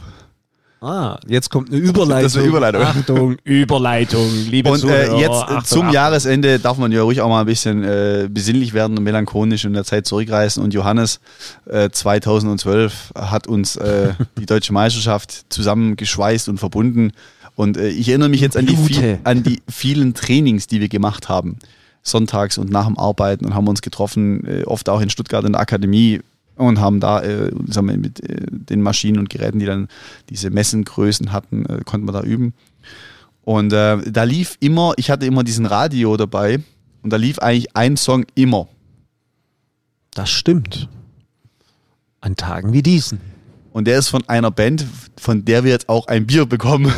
Ah, 0.84 1.20
jetzt 1.28 1.52
kommt 1.52 1.70
eine 1.70 1.78
Überleitung. 1.78 2.24
Das 2.24 2.32
ist 2.34 2.40
eine 2.40 2.48
Überleitung. 2.48 2.82
Achtung, 2.82 3.38
Überleitung, 3.44 4.28
liebe 4.50 4.72
Und 4.72 4.80
Zuhörer, 4.80 5.16
äh, 5.16 5.22
jetzt 5.22 5.30
Achtung, 5.30 5.64
zum 5.64 5.82
Achtung. 5.82 5.94
Jahresende 5.94 6.58
darf 6.58 6.80
man 6.80 6.92
ja 6.92 7.04
ruhig 7.04 7.22
auch 7.22 7.30
mal 7.30 7.42
ein 7.42 7.46
bisschen 7.46 7.84
äh, 7.84 8.28
besinnlich 8.32 8.74
werden 8.74 8.98
und 8.98 9.04
melancholisch 9.04 9.64
in 9.64 9.74
der 9.74 9.84
Zeit 9.84 10.08
zurückreisen. 10.08 10.64
Und 10.64 10.74
Johannes 10.74 11.20
äh, 11.66 11.92
2012 11.92 13.12
hat 13.16 13.46
uns 13.46 13.76
äh, 13.76 14.14
die 14.40 14.48
deutsche 14.48 14.74
Meisterschaft 14.74 15.46
zusammengeschweißt 15.50 16.50
und 16.50 16.58
verbunden. 16.58 17.12
Und 17.56 17.78
äh, 17.78 17.90
ich 17.90 18.10
erinnere 18.10 18.30
mich 18.30 18.42
jetzt 18.42 18.58
an 18.58 18.66
die, 18.66 18.76
viel, 18.76 19.20
an 19.24 19.44
die 19.44 19.62
vielen 19.70 20.16
Trainings, 20.16 20.66
die 20.66 20.82
wir 20.82 20.90
gemacht 20.90 21.30
haben 21.30 21.60
sonntags 22.04 22.58
und 22.58 22.72
nach 22.72 22.88
dem 22.88 22.98
Arbeiten 22.98 23.46
und 23.46 23.54
haben 23.54 23.68
uns 23.68 23.84
getroffen, 23.84 24.48
äh, 24.48 24.64
oft 24.64 24.90
auch 24.90 25.02
in 25.02 25.12
Stuttgart 25.12 25.46
in 25.46 25.52
der 25.52 25.62
Akademie 25.62 26.22
und 26.56 26.80
haben 26.80 27.00
da 27.00 27.22
äh, 27.22 27.52
sagen 27.68 27.88
wir, 27.88 27.98
mit 27.98 28.20
äh, 28.22 28.46
den 28.50 28.82
Maschinen 28.82 29.20
und 29.20 29.30
Geräten, 29.30 29.60
die 29.60 29.66
dann 29.66 29.88
diese 30.30 30.50
Messengrößen 30.50 31.32
hatten, 31.32 31.66
äh, 31.66 31.82
konnten 31.86 32.08
wir 32.08 32.14
da 32.14 32.22
üben. 32.22 32.54
Und 33.44 33.74
äh, 33.74 33.98
da 34.12 34.24
lief 34.24 34.58
immer, 34.60 34.94
ich 34.98 35.10
hatte 35.10 35.26
immer 35.26 35.44
diesen 35.44 35.66
Radio 35.66 36.16
dabei 36.18 36.60
und 37.02 37.12
da 37.12 37.18
lief 37.18 37.40
eigentlich 37.40 37.76
ein 37.76 37.98
Song 37.98 38.26
immer. 38.36 38.68
Das 40.14 40.30
stimmt. 40.30 40.88
An 42.20 42.36
Tagen 42.36 42.74
wie 42.74 42.84
diesen. 42.84 43.31
Und 43.74 43.86
der 43.86 44.00
ist 44.00 44.10
von 44.10 44.28
einer 44.28 44.52
Band, 44.52 44.86
von 45.18 45.46
der 45.46 45.64
wir 45.64 45.72
jetzt 45.72 45.88
auch 45.88 46.08
ein 46.08 46.28
Bier 46.28 46.46
bekommen. 46.46 46.94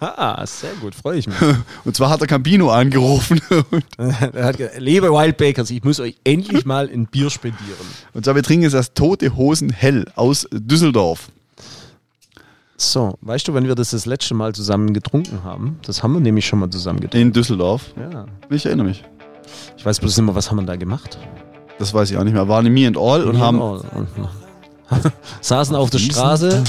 Aha, 0.00 0.46
sehr 0.46 0.72
gut, 0.80 0.94
freue 0.94 1.18
ich 1.18 1.26
mich. 1.26 1.36
Und 1.84 1.94
zwar 1.94 2.08
hat 2.08 2.20
der 2.20 2.28
Campino 2.28 2.70
angerufen. 2.70 3.40
er 3.98 4.44
hat 4.44 4.56
gesagt, 4.56 4.80
liebe 4.80 5.10
Wild 5.10 5.36
Bakers, 5.36 5.70
ich 5.70 5.84
muss 5.84 6.00
euch 6.00 6.16
endlich 6.24 6.64
mal 6.64 6.88
ein 6.88 7.06
Bier 7.06 7.28
spendieren. 7.28 7.86
Und 8.14 8.24
zwar, 8.24 8.34
wir 8.34 8.42
trinken 8.42 8.62
jetzt 8.62 8.72
das 8.72 8.94
Tote 8.94 9.36
Hosen 9.36 9.68
Hell 9.68 10.06
aus 10.16 10.48
Düsseldorf. 10.50 11.28
So, 12.78 13.18
weißt 13.20 13.48
du, 13.48 13.54
wann 13.54 13.66
wir 13.66 13.74
das 13.74 13.90
das 13.90 14.06
letzte 14.06 14.34
Mal 14.34 14.54
zusammen 14.54 14.94
getrunken 14.94 15.44
haben? 15.44 15.78
Das 15.84 16.02
haben 16.02 16.14
wir 16.14 16.20
nämlich 16.20 16.46
schon 16.46 16.58
mal 16.58 16.70
zusammen 16.70 17.00
getrunken. 17.00 17.26
In 17.28 17.32
Düsseldorf? 17.32 17.92
Ja. 17.98 18.26
Ich 18.48 18.64
erinnere 18.64 18.86
mich. 18.86 19.04
Ich 19.76 19.84
weiß 19.84 20.00
bloß 20.00 20.16
immer, 20.18 20.34
was 20.34 20.50
haben 20.50 20.58
wir 20.58 20.66
da 20.66 20.76
gemacht? 20.76 21.18
Das 21.78 21.92
weiß 21.92 22.10
ich 22.10 22.16
auch 22.16 22.24
nicht 22.24 22.32
mehr. 22.32 22.48
Waren 22.48 22.64
in 22.64 22.72
Me 22.72 22.86
and 22.86 22.96
All 22.96 23.20
Me 23.20 23.26
und 23.26 23.40
haben... 23.40 23.60
All. 23.60 23.84
saßen 25.40 25.74
auf 25.74 25.90
der 25.90 25.98
Straße, 25.98 26.64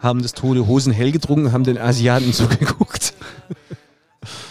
haben 0.00 0.22
das 0.22 0.32
tote 0.32 0.66
Hosen 0.66 0.92
hell 0.92 1.12
getrunken, 1.12 1.52
haben 1.52 1.64
den 1.64 1.78
Asiaten 1.78 2.32
zugeguckt. 2.32 3.14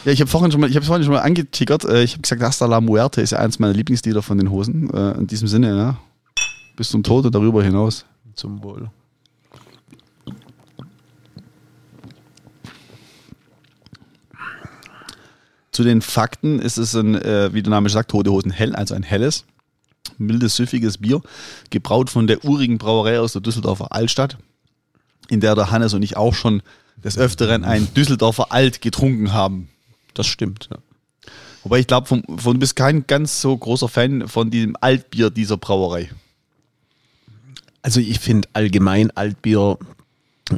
Ja, 0.04 0.12
ich 0.12 0.19
habe 0.19 0.30
vorhin 0.30 0.52
schon 0.52 0.62
mal, 0.62 0.69
ich 0.69 0.76
habe 0.76 0.86
vorhin 0.86 1.04
schon 1.04 1.13
mal 1.13 1.21
angetickert. 1.21 1.86
Äh, 1.86 2.04
ich 2.04 2.13
habe 2.13 2.21
gesagt, 2.21 2.41
Hasta 2.41 2.65
la 2.65 2.82
Muerte 2.82 3.21
ist 3.21 3.32
ja 3.32 3.39
eins 3.39 3.60
meiner 3.60 3.74
Lieblingslieder 3.74 4.21
von 4.21 4.38
den 4.38 4.50
Hosen. 4.50 4.89
Äh, 4.93 5.12
in 5.12 5.28
diesem 5.28 5.47
Sinne, 5.47 5.78
ja. 5.78 5.97
Bis 6.76 6.89
zum 6.89 7.04
Tod 7.04 7.34
darüber 7.34 7.63
hinaus. 7.63 8.06
Zum 8.36 8.63
Wohl. 8.63 8.89
Zu 15.71 15.84
den 15.84 16.02
Fakten 16.02 16.60
ist 16.60 16.78
es 16.78 16.95
ein, 16.95 17.15
äh, 17.15 17.54
wie 17.54 17.63
der 17.63 17.69
Name 17.69 17.88
sagt, 17.89 18.12
Tote 18.12 18.32
Hosen 18.32 18.52
hell, 18.52 18.76
also 18.76 18.93
ein 18.93 19.04
helles 19.04 19.45
mildes, 20.18 20.56
süffiges 20.56 20.98
Bier, 20.98 21.22
gebraut 21.70 22.10
von 22.10 22.28
der 22.28 22.44
urigen 22.46 22.78
Brauerei 22.78 23.20
aus 23.20 23.34
der 23.34 23.42
Düsseldorfer 23.42 23.92
Altstadt, 23.92 24.38
in 25.30 25.40
der 25.42 25.56
der 25.56 25.72
Hannes 25.72 25.94
und 25.94 26.04
ich 26.04 26.18
auch 26.18 26.34
schon 26.34 26.62
des 27.04 27.18
Öfteren 27.18 27.64
ein 27.64 27.94
Düsseldorfer 27.94 28.52
Alt 28.52 28.82
getrunken 28.82 29.34
haben. 29.34 29.70
Das 30.14 30.28
stimmt. 30.28 30.70
Ja. 30.72 30.78
Wobei 31.64 31.80
ich 31.80 31.88
glaube, 31.88 32.22
du 32.28 32.54
bist 32.56 32.76
kein 32.76 33.06
ganz 33.08 33.42
so 33.42 33.56
großer 33.56 33.88
Fan 33.88 34.28
von 34.28 34.50
diesem 34.50 34.76
Altbier 34.82 35.30
dieser 35.30 35.58
Brauerei. 35.58 36.10
Also 37.84 38.00
ich 38.00 38.20
finde 38.20 38.48
allgemein 38.54 39.12
Altbier 39.12 39.78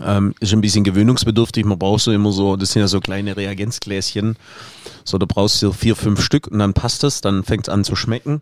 ähm, 0.03 0.33
ist 0.39 0.53
ein 0.53 0.61
bisschen 0.61 0.83
gewöhnungsbedürftig. 0.83 1.65
Man 1.65 1.79
braucht 1.79 2.01
so 2.01 2.11
immer 2.11 2.31
so, 2.31 2.55
das 2.55 2.71
sind 2.71 2.81
ja 2.81 2.87
so 2.87 2.99
kleine 2.99 3.37
Reagenzgläschen. 3.37 4.37
So, 5.03 5.17
da 5.17 5.25
brauchst 5.25 5.61
du 5.61 5.71
vier, 5.73 5.95
fünf 5.95 6.21
Stück 6.21 6.47
und 6.47 6.59
dann 6.59 6.73
passt 6.73 7.03
es, 7.03 7.21
dann 7.21 7.43
fängt 7.43 7.67
es 7.67 7.73
an 7.73 7.83
zu 7.83 7.95
schmecken. 7.95 8.41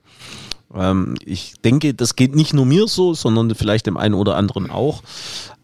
Ähm, 0.75 1.15
ich 1.25 1.53
denke, 1.63 1.93
das 1.93 2.15
geht 2.15 2.35
nicht 2.35 2.53
nur 2.53 2.65
mir 2.65 2.87
so, 2.87 3.13
sondern 3.13 3.53
vielleicht 3.55 3.87
dem 3.87 3.97
einen 3.97 4.15
oder 4.15 4.35
anderen 4.35 4.69
auch. 4.69 5.01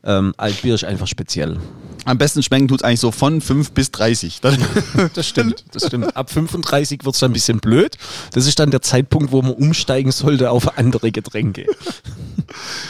Ähm, 0.03 0.33
Altbier 0.37 0.75
ist 0.75 0.83
einfach 0.83 1.07
speziell. 1.07 1.59
Am 2.05 2.17
besten 2.17 2.41
schmecken 2.41 2.69
tut 2.69 2.79
es 2.79 2.83
eigentlich 2.83 3.01
so 3.01 3.11
von 3.11 3.41
5 3.41 3.71
bis 3.71 3.91
30. 3.91 4.39
das 5.13 5.27
stimmt, 5.27 5.65
das 5.73 5.87
stimmt. 5.87 6.15
Ab 6.15 6.31
35 6.31 7.03
wird 7.03 7.13
es 7.13 7.19
dann 7.19 7.31
ein 7.31 7.33
bisschen 7.33 7.59
blöd. 7.59 7.97
Das 8.31 8.47
ist 8.47 8.59
dann 8.59 8.71
der 8.71 8.81
Zeitpunkt, 8.81 9.31
wo 9.31 9.41
man 9.41 9.53
umsteigen 9.53 10.11
sollte 10.11 10.51
auf 10.51 10.77
andere 10.77 11.11
Getränke. 11.11 11.65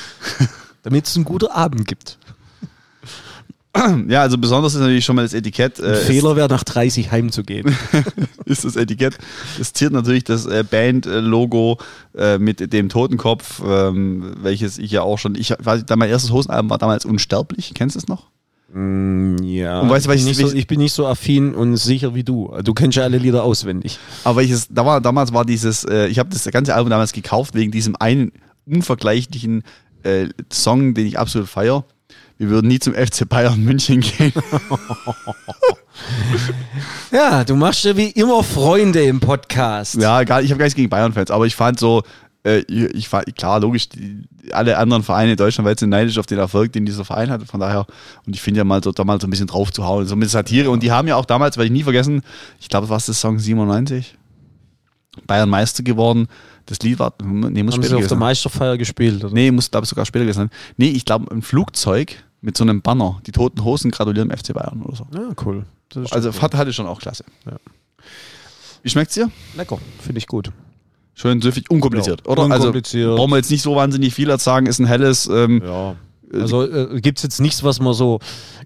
Damit 0.83 1.07
es 1.07 1.15
einen 1.15 1.25
guten 1.25 1.47
Abend 1.47 1.87
gibt. 1.87 2.19
Ja, 4.07 4.21
also 4.21 4.37
besonders 4.37 4.73
ist 4.73 4.79
natürlich 4.79 5.05
schon 5.05 5.15
mal 5.15 5.23
das 5.23 5.33
Etikett. 5.33 5.79
Äh, 5.79 5.95
Fehler 5.95 6.35
wäre 6.35 6.47
nach 6.47 6.63
30 6.63 7.11
heimzugehen. 7.11 7.75
ist 8.45 8.65
das 8.65 8.75
Etikett. 8.75 9.17
Es 9.59 9.73
ziert 9.73 9.93
natürlich 9.93 10.23
das 10.23 10.45
äh, 10.45 10.63
Band-Logo 10.69 11.77
äh, 12.15 12.37
mit 12.37 12.73
dem 12.73 12.89
Totenkopf, 12.89 13.61
ähm, 13.65 14.33
welches 14.41 14.77
ich 14.77 14.91
ja 14.91 15.01
auch 15.01 15.17
schon, 15.17 15.35
ich 15.35 15.53
weiß, 15.57 15.83
mein 15.95 16.09
erstes 16.09 16.31
Hosenalbum 16.31 16.69
war 16.69 16.77
damals 16.77 17.05
Unsterblich. 17.05 17.71
Kennst 17.73 17.95
du 17.95 17.99
es 17.99 18.07
noch? 18.07 18.27
Mm, 18.73 19.37
ja. 19.43 19.79
Und 19.81 19.89
weißt 19.89 20.07
ich, 20.09 20.25
nicht 20.25 20.37
so, 20.37 20.51
ich 20.51 20.67
bin 20.67 20.79
nicht 20.79 20.93
so 20.93 21.07
affin 21.07 21.55
und 21.55 21.77
sicher 21.77 22.15
wie 22.15 22.23
du. 22.23 22.53
Du 22.63 22.73
kennst 22.73 22.97
ja 22.97 23.03
alle 23.03 23.17
Lieder 23.17 23.43
auswendig. 23.43 23.99
Aber 24.23 24.37
welches, 24.37 24.67
da 24.69 24.85
war, 24.85 25.01
damals 25.01 25.33
war 25.33 25.45
dieses, 25.45 25.83
äh, 25.83 26.07
ich 26.07 26.19
habe 26.19 26.29
das 26.29 26.43
ganze 26.51 26.75
Album 26.75 26.89
damals 26.89 27.13
gekauft 27.13 27.53
wegen 27.55 27.71
diesem 27.71 27.95
einen 27.95 28.31
unvergleichlichen 28.65 29.63
äh, 30.03 30.27
Song, 30.51 30.93
den 30.93 31.07
ich 31.07 31.17
absolut 31.17 31.47
feiere 31.47 31.85
wir 32.37 32.49
würden 32.49 32.67
nie 32.67 32.79
zum 32.79 32.93
FC 32.93 33.27
Bayern 33.27 33.63
München 33.63 34.01
gehen. 34.01 34.31
ja, 37.11 37.43
du 37.43 37.55
machst 37.55 37.83
ja 37.83 37.95
wie 37.97 38.09
immer 38.09 38.43
Freunde 38.43 39.03
im 39.03 39.19
Podcast. 39.19 39.95
Ja, 39.95 40.23
gar, 40.23 40.41
ich 40.41 40.51
habe 40.51 40.59
gar 40.59 40.65
nichts 40.65 40.75
gegen 40.75 40.89
Bayern-Fans, 40.89 41.31
aber 41.31 41.45
ich 41.45 41.55
fand 41.55 41.79
so, 41.79 42.03
äh, 42.43 42.59
ich, 42.67 42.95
ich 42.95 43.09
fand, 43.09 43.35
klar, 43.35 43.59
logisch, 43.59 43.89
die, 43.89 44.23
alle 44.51 44.77
anderen 44.77 45.03
Vereine 45.03 45.31
in 45.31 45.37
Deutschland 45.37 45.79
sind 45.79 45.89
neidisch 45.89 46.17
auf 46.17 46.25
den 46.25 46.37
Erfolg, 46.37 46.71
den 46.71 46.85
dieser 46.85 47.05
Verein 47.05 47.29
hatte. 47.29 47.45
Von 47.45 47.59
daher, 47.59 47.85
und 48.25 48.35
ich 48.35 48.41
finde 48.41 48.59
ja 48.59 48.63
mal 48.63 48.83
so, 48.83 48.91
da 48.91 49.03
mal 49.03 49.19
so 49.19 49.27
ein 49.27 49.29
bisschen 49.29 49.47
drauf 49.47 49.71
zu 49.71 49.85
hauen, 49.85 50.05
so 50.05 50.15
mit 50.15 50.29
Satire. 50.29 50.69
Und 50.69 50.83
die 50.83 50.91
haben 50.91 51.07
ja 51.07 51.15
auch 51.15 51.25
damals, 51.25 51.57
weil 51.57 51.65
ich 51.65 51.71
nie 51.71 51.83
vergessen, 51.83 52.21
ich 52.59 52.69
glaube, 52.69 52.89
was 52.89 53.07
das 53.07 53.19
Song 53.19 53.39
97? 53.39 54.15
Bayern 55.25 55.49
Meister 55.49 55.83
geworden. 55.83 56.27
Das 56.67 56.79
Lied 56.79 56.99
war, 56.99 57.13
nee, 57.23 57.63
muss 57.63 57.75
Haben 57.75 57.83
später 57.83 57.97
sie 57.97 58.03
auf 58.03 58.07
der 58.07 58.17
Meisterfeier 58.17 58.77
gespielt? 58.77 59.23
Oder? 59.23 59.33
Nee, 59.33 59.51
muss, 59.51 59.71
glaube 59.71 59.85
ich, 59.85 59.89
sogar 59.89 60.05
später 60.05 60.25
gewesen 60.25 60.37
sein. 60.37 60.49
Nee, 60.75 60.89
ich 60.89 61.05
glaube, 61.05 61.33
ein 61.33 61.41
Flugzeug 61.41 62.15
mit 62.41 62.57
so 62.57 62.63
einem 62.63 62.81
Banner. 62.81 63.21
Die 63.25 63.31
toten 63.31 63.63
Hosen 63.63 63.91
gratulieren 63.91 64.31
FC 64.31 64.53
Bayern 64.53 64.81
oder 64.83 64.95
so. 64.95 65.07
Ja, 65.13 65.29
cool. 65.45 65.65
Also 66.11 66.29
cool. 66.29 66.41
hatte 66.41 66.73
schon 66.73 66.85
auch 66.85 66.99
klasse. 66.99 67.23
Ja. 67.45 67.57
Wie 68.83 68.89
schmeckt's 68.89 69.15
dir? 69.15 69.31
Lecker, 69.55 69.79
finde 69.99 70.19
ich 70.19 70.27
gut. 70.27 70.51
Schön 71.13 71.41
süffig, 71.41 71.69
unkompliziert, 71.71 72.21
ja, 72.25 72.31
oder? 72.31 72.43
Also 72.43 72.55
unkompliziert. 72.55 73.05
Also 73.05 73.17
brauchen 73.17 73.31
wir 73.31 73.37
jetzt 73.37 73.49
nicht 73.49 73.63
so 73.63 73.75
wahnsinnig 73.75 74.13
viel 74.13 74.29
als 74.29 74.43
sagen, 74.43 74.67
ist 74.67 74.79
ein 74.79 74.85
helles. 74.85 75.27
Ähm, 75.27 75.61
ja. 75.65 75.95
Also 76.33 76.63
äh, 76.63 77.01
gibt 77.01 77.19
es 77.19 77.23
jetzt 77.23 77.39
nichts, 77.39 77.63
was 77.63 77.79
man 77.79 77.93
so 77.93 78.19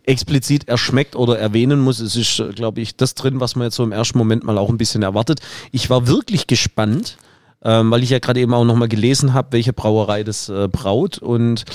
explizit 0.03 0.67
erschmeckt 0.67 1.15
oder 1.15 1.39
erwähnen 1.39 1.79
muss. 1.79 1.99
Es 1.99 2.15
ist, 2.15 2.39
äh, 2.39 2.49
glaube 2.49 2.81
ich, 2.81 2.97
das 2.97 3.15
drin, 3.15 3.39
was 3.39 3.55
man 3.55 3.67
jetzt 3.67 3.75
so 3.75 3.83
im 3.83 3.91
ersten 3.91 4.17
Moment 4.17 4.43
mal 4.43 4.57
auch 4.57 4.69
ein 4.69 4.77
bisschen 4.77 5.03
erwartet. 5.03 5.39
Ich 5.71 5.89
war 5.89 6.07
wirklich 6.07 6.47
gespannt, 6.47 7.17
ähm, 7.63 7.91
weil 7.91 8.03
ich 8.03 8.09
ja 8.09 8.19
gerade 8.19 8.39
eben 8.39 8.53
auch 8.53 8.65
nochmal 8.65 8.89
gelesen 8.89 9.33
habe, 9.33 9.49
welche 9.51 9.73
Brauerei 9.73 10.23
das 10.23 10.49
äh, 10.49 10.67
braut. 10.67 11.19
Und 11.19 11.65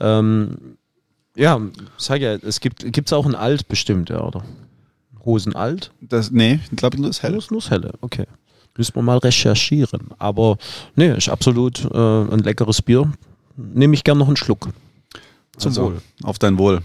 ähm, 0.00 0.76
ja, 1.36 1.60
sag 1.96 2.20
ja, 2.20 2.34
es 2.34 2.60
gibt 2.60 2.82
es 2.82 3.12
auch 3.12 3.26
ein 3.26 3.34
Alt 3.34 3.68
bestimmt, 3.68 4.10
ja, 4.10 4.22
oder? 4.22 4.42
Hosen 5.26 5.54
alt? 5.54 5.90
Das, 6.00 6.30
nee, 6.30 6.60
ich 6.70 6.76
glaube 6.76 6.98
nur 6.98 7.08
das 7.08 7.22
Helle. 7.22 7.38
Nur 7.50 7.60
das 7.60 7.70
Helle, 7.70 7.92
okay. 8.00 8.26
Müssen 8.76 8.94
wir 8.94 9.02
mal 9.02 9.18
recherchieren. 9.18 10.08
Aber 10.18 10.56
nee, 10.94 11.14
ist 11.14 11.28
absolut 11.28 11.84
äh, 11.84 11.98
ein 11.98 12.40
leckeres 12.40 12.80
Bier. 12.80 13.10
Nehme 13.56 13.94
ich 13.94 14.04
gern 14.04 14.18
noch 14.18 14.28
einen 14.28 14.36
Schluck. 14.36 14.68
Zum 15.56 15.70
also, 15.70 15.82
Wohl. 15.84 16.02
Auf 16.22 16.38
dein 16.38 16.58
Wohl. 16.58 16.80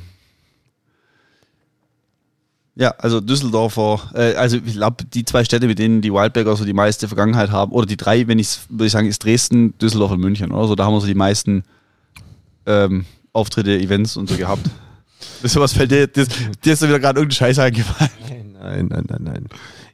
Ja, 2.76 2.92
also 2.98 3.20
Düsseldorfer, 3.20 4.12
äh, 4.16 4.36
also 4.36 4.58
ich 4.58 4.74
glaube, 4.74 5.04
die 5.04 5.26
zwei 5.26 5.44
Städte, 5.44 5.68
mit 5.68 5.78
denen 5.78 6.02
die 6.02 6.14
Wildberger 6.14 6.56
so 6.56 6.64
die 6.64 6.74
meiste 6.74 7.08
Vergangenheit 7.10 7.52
haben, 7.52 7.74
oder 7.74 7.86
die 7.86 7.98
drei, 7.98 8.28
wenn 8.28 8.40
ich 8.40 8.58
würde 8.70 8.86
ich 8.86 8.92
sagen, 8.94 9.08
ist 9.08 9.24
Dresden, 9.24 9.78
Düsseldorf 9.78 10.12
und 10.12 10.22
München, 10.22 10.52
oder 10.52 10.68
so. 10.68 10.76
Da 10.76 10.86
haben 10.86 10.94
wir 10.94 11.02
so 11.02 11.08
die 11.08 11.14
meisten 11.14 11.64
ähm, 12.66 13.06
Auftritte, 13.34 13.78
Events 13.78 14.18
und 14.18 14.30
so 14.30 14.36
gehabt. 14.38 14.70
Wisst 15.42 15.56
ihr, 15.56 15.62
was 15.62 15.74
fällt 15.74 15.92
dir? 15.92 16.08
Dir, 16.08 16.26
dir 16.64 16.74
ist 16.74 16.82
wieder 16.82 17.00
gerade 17.00 17.20
irgendein 17.20 17.36
Scheiß 17.36 17.60
eingefallen. 17.60 18.12
Nein, 18.60 18.88
nein, 18.90 19.06
nein, 19.08 19.24
nein. 19.24 19.48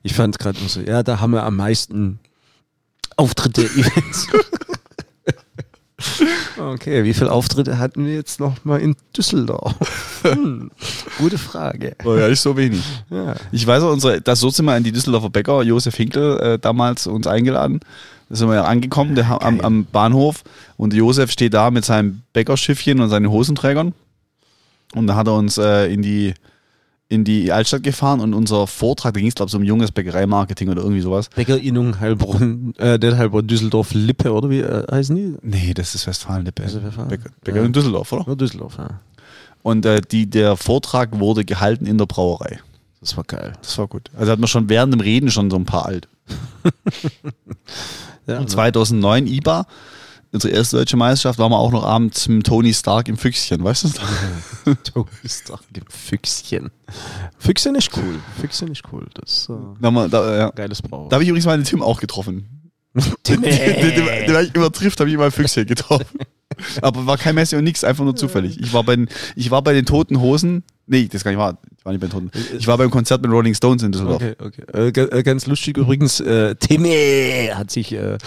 Ich 0.04 0.14
fand 0.14 0.36
es 0.36 0.40
gerade 0.40 0.58
so, 0.68 0.82
ja, 0.82 1.04
da 1.04 1.20
haben 1.20 1.32
wir 1.32 1.44
am 1.44 1.56
meisten 1.56 2.20
Auftritte, 3.16 3.64
Events. 3.64 4.28
okay, 6.58 7.04
wie 7.04 7.14
viele 7.14 7.32
Auftritte 7.32 7.80
hatten 7.80 8.06
wir 8.06 8.14
jetzt 8.14 8.40
noch 8.40 8.64
mal 8.64 8.80
in 8.80 8.96
Düsseldorf? 9.16 9.76
Hm, 10.24 10.72
gute 11.18 11.38
Frage. 11.38 11.96
Oh 12.04 12.16
ja, 12.16 12.28
nicht 12.28 12.40
so 12.40 12.56
wenig. 12.58 12.84
Ja. 13.10 13.36
Ich 13.52 13.66
weiß 13.66 13.84
auch, 13.84 13.92
unsere, 13.92 14.22
das 14.22 14.40
so 14.40 14.50
sind 14.50 14.66
wir 14.66 14.74
an 14.74 14.84
die 14.84 14.92
Düsseldorfer 14.92 15.30
Bäcker, 15.30 15.64
Josef 15.64 15.96
Hinkel, 15.96 16.40
äh, 16.40 16.60
damals 16.60 17.08
uns 17.08 17.28
eingeladen. 17.28 17.80
Da 18.30 18.36
sind 18.36 18.50
wir 18.50 18.56
ja 18.56 18.64
angekommen 18.66 19.16
der, 19.16 19.42
am, 19.42 19.62
am, 19.62 19.86
Bahnhof 19.86 20.44
und 20.76 20.94
Josef 20.94 21.32
steht 21.32 21.54
da 21.54 21.72
mit 21.72 21.86
seinem 21.86 22.22
Bäckerschiffchen 22.34 23.00
und 23.00 23.10
seinen 23.10 23.30
Hosenträgern. 23.30 23.94
Und 24.94 25.08
da 25.08 25.16
hat 25.16 25.28
er 25.28 25.36
uns 25.36 25.58
äh, 25.58 25.92
in 25.92 26.02
die 26.02 26.34
in 27.10 27.24
die 27.24 27.52
Altstadt 27.52 27.84
gefahren 27.84 28.20
und 28.20 28.34
unser 28.34 28.68
Vortrag, 28.68 29.14
da 29.14 29.20
ging 29.20 29.30
es 29.30 29.36
glaube 29.36 29.48
ich 29.48 29.52
so 29.52 29.58
um 29.58 29.64
junges 29.64 29.92
Bäckereimarketing 29.92 30.70
oder 30.70 30.82
irgendwie 30.82 31.02
sowas. 31.02 31.30
Bäckerinnung 31.30 32.00
Heilbronn, 32.00 32.74
äh, 32.78 33.00
der 33.00 33.18
Heilbronn 33.18 33.48
Düsseldorf 33.48 33.94
Lippe 33.94 34.32
oder 34.34 34.50
wie 34.50 34.60
äh, 34.60 34.86
heißen 34.92 35.16
die? 35.16 35.36
Nee, 35.42 35.74
das 35.74 35.96
ist 35.96 36.06
Westfalen 36.08 36.46
Lippe. 36.46 36.64
Das 36.64 36.74
ist 36.74 36.84
Westfalen. 36.84 37.10
Bäcker, 37.10 37.30
Bäcker 37.44 37.60
ja. 37.60 37.66
in 37.66 37.74
Düsseldorf, 37.74 38.12
oder? 38.12 38.26
Ja, 38.28 38.36
Düsseldorf, 38.36 38.78
ja. 38.78 39.00
Und 39.64 39.86
äh, 39.86 40.02
die, 40.02 40.30
der 40.30 40.58
Vortrag 40.58 41.20
wurde 41.20 41.46
gehalten 41.46 41.86
in 41.86 41.98
der 41.98 42.06
Brauerei. 42.06 42.60
Das 43.02 43.16
war 43.16 43.24
geil. 43.24 43.54
Das 43.62 43.78
war 43.78 43.88
gut. 43.88 44.10
Also 44.18 44.32
hat 44.32 44.40
man 44.40 44.48
schon 44.48 44.70
während 44.70 44.94
dem 44.94 45.02
Reden 45.02 45.32
schon 45.32 45.50
so 45.50 45.58
ein 45.58 45.66
paar 45.66 45.86
alt. 45.86 46.08
Ja, 48.28 48.40
und 48.40 48.50
2009 48.50 49.24
ne? 49.24 49.30
IBA, 49.30 49.66
unsere 50.32 50.54
erste 50.54 50.78
deutsche 50.78 50.98
Meisterschaft, 50.98 51.40
waren 51.40 51.52
wir 51.52 51.58
auch 51.58 51.72
noch 51.72 51.84
abends 51.84 52.28
mit 52.28 52.46
Tony 52.46 52.74
Stark 52.74 53.08
im 53.08 53.18
Füchschen, 53.18 53.64
weißt 53.64 53.84
du 53.86 53.90
das? 53.90 54.78
Tony 54.84 55.08
Stark 55.26 55.64
im 55.74 55.84
Füchschen. 55.88 56.72
Füchschen 57.38 57.76
ist 57.76 57.96
cool. 57.98 58.20
Füchschen 58.40 58.72
ist 58.72 58.84
cool. 58.92 59.08
Das 59.14 59.50
uh, 59.50 59.76
da, 59.80 60.08
da, 60.08 60.38
ja. 60.38 60.50
geiles 60.52 60.82
Brauer. 60.82 61.10
Da 61.10 61.16
habe 61.16 61.24
ich 61.24 61.30
übrigens 61.30 61.46
mal 61.46 61.58
den 61.58 61.66
Tim 61.66 61.82
auch 61.82 62.00
getroffen. 62.00 62.72
den, 63.28 63.42
den, 63.42 63.42
den, 63.42 63.96
den, 63.96 64.06
den 64.28 64.46
ich 64.46 64.56
immer 64.56 64.72
trifft, 64.72 65.00
habe 65.00 65.10
ich 65.10 65.18
mal 65.18 65.32
Füchschen 65.32 65.66
getroffen. 65.66 66.20
Aber 66.82 67.06
war 67.06 67.18
kein 67.18 67.36
Messi 67.36 67.56
und 67.56 67.64
nix, 67.64 67.84
einfach 67.84 68.04
nur 68.04 68.16
zufällig. 68.16 68.60
Ich 68.60 68.74
war 68.74 68.84
bei 68.84 68.96
den, 68.96 69.10
ich 69.36 69.52
war 69.52 69.62
bei 69.62 69.74
den 69.74 69.86
Toten 69.86 70.20
Hosen. 70.20 70.64
Nee, 70.88 71.08
das 71.12 71.24
kann 71.24 71.34
ich 71.34 71.40
wahr. 71.40 71.58
Ich 71.78 71.86
war 71.86 71.92
nicht 71.92 72.02
bei 72.02 72.08
den 72.08 72.14
Toten. 72.14 72.32
Ich 72.58 72.68
war 72.68 72.78
beim 72.78 72.90
Konzert 72.90 73.22
mit 73.22 73.32
Rolling 73.32 73.54
Stones 73.54 73.84
in 73.84 73.92
Düsseldorf. 73.92 74.22
Okay, 74.22 74.36
okay. 74.40 74.64
Äh, 74.74 75.20
äh 75.20 75.24
ganz 75.24 75.48
lustig 75.48 75.78
übrigens, 75.78 76.20
äh, 76.20 76.56
Timmy 76.56 77.50
hat 77.54 77.72
sich 77.72 77.92
äh, 77.94 78.18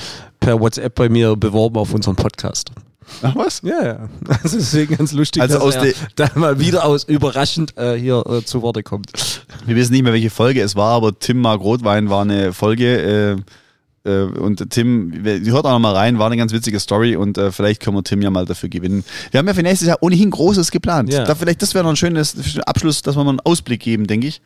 per 0.40 0.61
WhatsApp 0.61 0.95
bei 0.95 1.09
mir 1.09 1.37
beworben 1.37 1.77
auf 1.77 1.95
unseren 1.95 2.16
Podcast. 2.16 2.71
Ach 3.23 3.35
was? 3.35 3.61
Ja, 3.62 3.85
ja. 3.85 4.09
Also 4.43 4.59
deswegen 4.59 4.97
ganz 4.97 5.12
lustig, 5.12 5.43
also 5.43 5.59
dass 5.59 5.77
er 5.77 5.93
da 6.14 6.31
mal 6.35 6.59
wieder 6.59 6.85
aus 6.85 7.05
überraschend 7.05 7.77
äh, 7.77 7.97
hier 7.97 8.25
äh, 8.27 8.45
zu 8.45 8.62
Worte 8.62 8.83
kommt. 8.83 9.11
Wir 9.66 9.77
wissen 9.77 9.93
nicht 9.93 10.03
mehr, 10.03 10.12
welche 10.12 10.31
Folge 10.31 10.62
es 10.62 10.77
war, 10.77 10.95
aber 10.95 11.19
Tim 11.19 11.40
Mark 11.40 11.61
Rotwein 11.61 12.09
war 12.09 12.23
eine 12.23 12.53
Folge, 12.53 13.37
äh, 13.37 13.37
äh, 14.11 14.38
und 14.38 14.70
Tim, 14.70 15.12
hört 15.25 15.64
auch 15.64 15.70
noch 15.70 15.79
mal 15.79 15.94
rein, 15.94 16.18
war 16.18 16.27
eine 16.27 16.37
ganz 16.37 16.53
witzige 16.53 16.81
Story 16.81 17.16
und 17.16 17.38
äh, 17.38 17.53
vielleicht 17.53 17.81
können 17.81 17.96
wir 17.96 18.05
Tim 18.05 18.23
ja 18.23 18.31
mal 18.31 18.44
dafür 18.44 18.68
gewinnen. 18.68 19.05
Wir 19.31 19.38
haben 19.38 19.46
ja 19.46 19.55
für 19.55 19.62
nächstes 19.62 19.88
Jahr 19.88 19.99
ohnehin 20.01 20.31
Großes 20.31 20.70
geplant. 20.70 21.12
Ja. 21.12 21.25
Da 21.25 21.35
vielleicht, 21.35 21.62
das 21.62 21.75
wäre 21.75 21.85
noch 21.85 21.90
ein 21.90 21.96
schönes 21.96 22.37
Abschluss, 22.66 23.03
dass 23.03 23.16
wir 23.16 23.25
mal 23.25 23.31
einen 23.31 23.40
Ausblick 23.40 23.81
geben, 23.81 24.07
denke 24.07 24.27
ich. 24.27 24.40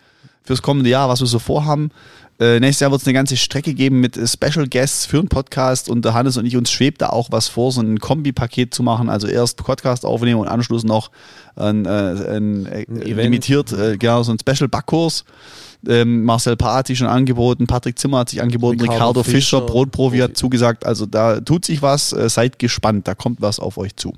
fürs 0.45 0.63
kommende 0.63 0.91
Jahr, 0.91 1.09
was 1.09 1.21
wir 1.21 1.27
so 1.27 1.39
vorhaben. 1.39 1.91
Äh, 2.41 2.59
nächstes 2.59 2.81
Jahr 2.81 2.91
wird 2.91 3.01
es 3.01 3.07
eine 3.07 3.15
ganze 3.15 3.37
Strecke 3.37 3.75
geben 3.75 4.01
mit 4.01 4.17
äh, 4.17 4.27
Special 4.27 4.67
Guests 4.67 5.07
für 5.07 5.19
einen 5.19 5.29
Podcast 5.29 5.89
und 5.89 6.05
der 6.05 6.15
Hannes 6.15 6.37
und 6.37 6.47
ich 6.47 6.57
uns 6.57 6.71
schwebt 6.71 7.01
da 7.01 7.11
auch 7.11 7.29
was 7.31 7.47
vor, 7.47 7.71
so 7.71 7.81
ein 7.81 8.01
Kombi-Paket 8.01 8.75
zu 8.75 8.83
machen. 8.83 9.09
Also 9.09 9.29
erst 9.29 9.59
Podcast 9.59 10.05
aufnehmen 10.05 10.41
und 10.41 10.49
anschluss 10.49 10.83
noch 10.83 11.13
ein, 11.55 11.87
äh, 11.87 11.89
ein, 11.89 12.67
äh, 12.67 12.85
limitiert, 12.89 13.73
äh, 13.73 13.97
genau, 13.97 14.25
so 14.25 14.33
ein 14.33 14.39
Special 14.39 14.69
Backkurs. 14.69 15.25
Ähm, 15.87 16.25
Marcel 16.25 16.57
Paar 16.57 16.79
hat 16.79 16.89
sich 16.89 16.99
schon 16.99 17.07
angeboten, 17.07 17.67
Patrick 17.67 17.99
Zimmer 17.99 18.19
hat 18.19 18.31
sich 18.31 18.43
angeboten, 18.43 18.81
Ricardo 18.81 18.95
Ricardo, 18.95 19.23
Fischer, 19.23 19.59
Fischer, 19.59 19.61
Brotprofi 19.61 20.19
hat 20.19 20.37
zugesagt. 20.37 20.85
Also 20.85 21.07
da 21.07 21.41
tut 21.41 21.65
sich 21.65 21.83
was, 21.83 22.13
äh, 22.13 22.29
seid 22.29 22.59
gespannt, 22.59 23.07
da 23.07 23.15
kommt 23.15 23.43
was 23.43 23.61
auf 23.61 23.79
euch 23.79 23.95
zu. 23.95 24.13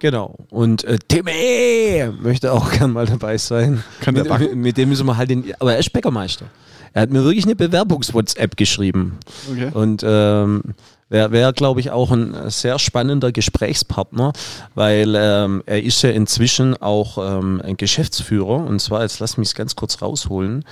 Genau. 0.00 0.34
Und 0.48 0.82
äh, 0.84 0.98
Timmy 1.06 2.10
möchte 2.20 2.52
auch 2.52 2.72
gern 2.78 2.90
mal 2.90 3.06
dabei 3.06 3.38
sein. 3.38 3.84
Kann 4.00 4.14
der 4.14 4.24
mit, 4.24 4.30
backen? 4.30 4.44
mit, 4.46 4.56
mit 4.56 4.76
dem 4.76 4.88
müssen 4.88 5.06
wir 5.06 5.16
halt 5.16 5.30
den. 5.30 5.52
Aber 5.60 5.74
er 5.74 5.78
ist 5.78 5.92
Bäckermeister. 5.92 6.46
Er 6.92 7.02
hat 7.02 7.10
mir 7.10 7.24
wirklich 7.24 7.44
eine 7.44 7.56
Bewerbungs-WhatsApp 7.56 8.56
geschrieben. 8.56 9.18
Okay. 9.50 9.70
Und 9.72 10.02
ähm, 10.04 10.62
wäre, 11.08 11.32
wär, 11.32 11.52
glaube 11.52 11.80
ich, 11.80 11.90
auch 11.90 12.10
ein 12.10 12.34
sehr 12.50 12.78
spannender 12.78 13.32
Gesprächspartner, 13.32 14.32
weil 14.74 15.14
ähm, 15.16 15.62
er 15.66 15.82
ist 15.82 16.02
ja 16.02 16.10
inzwischen 16.10 16.80
auch 16.80 17.18
ähm, 17.18 17.60
ein 17.62 17.76
Geschäftsführer. 17.76 18.64
Und 18.64 18.80
zwar, 18.80 19.02
jetzt 19.02 19.18
lass 19.18 19.36
mich 19.36 19.48
es 19.48 19.54
ganz 19.54 19.76
kurz 19.76 20.00
rausholen, 20.00 20.64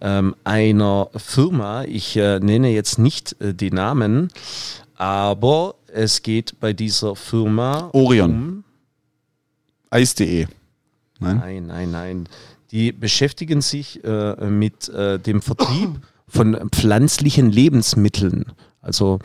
ähm, 0.00 0.34
einer 0.44 1.08
Firma. 1.16 1.84
Ich 1.84 2.16
äh, 2.16 2.40
nenne 2.40 2.70
jetzt 2.70 2.98
nicht 2.98 3.40
äh, 3.40 3.54
die 3.54 3.70
Namen, 3.70 4.30
aber 4.96 5.74
es 5.92 6.22
geht 6.22 6.58
bei 6.60 6.72
dieser 6.72 7.14
Firma 7.16 7.90
Orion. 7.92 8.30
um 8.30 8.64
Eis.de. 9.90 10.46
Nein? 11.18 11.38
Nein, 11.38 11.66
nein, 11.66 11.90
nein. 11.90 12.28
Die 12.70 12.92
beschäftigen 12.92 13.60
sich 13.60 14.02
äh, 14.04 14.50
mit 14.50 14.88
äh, 14.88 15.18
dem 15.18 15.40
Vertrieb 15.40 16.00
von 16.28 16.70
pflanzlichen 16.70 17.50
Lebensmitteln. 17.50 18.46
Also 18.80 19.20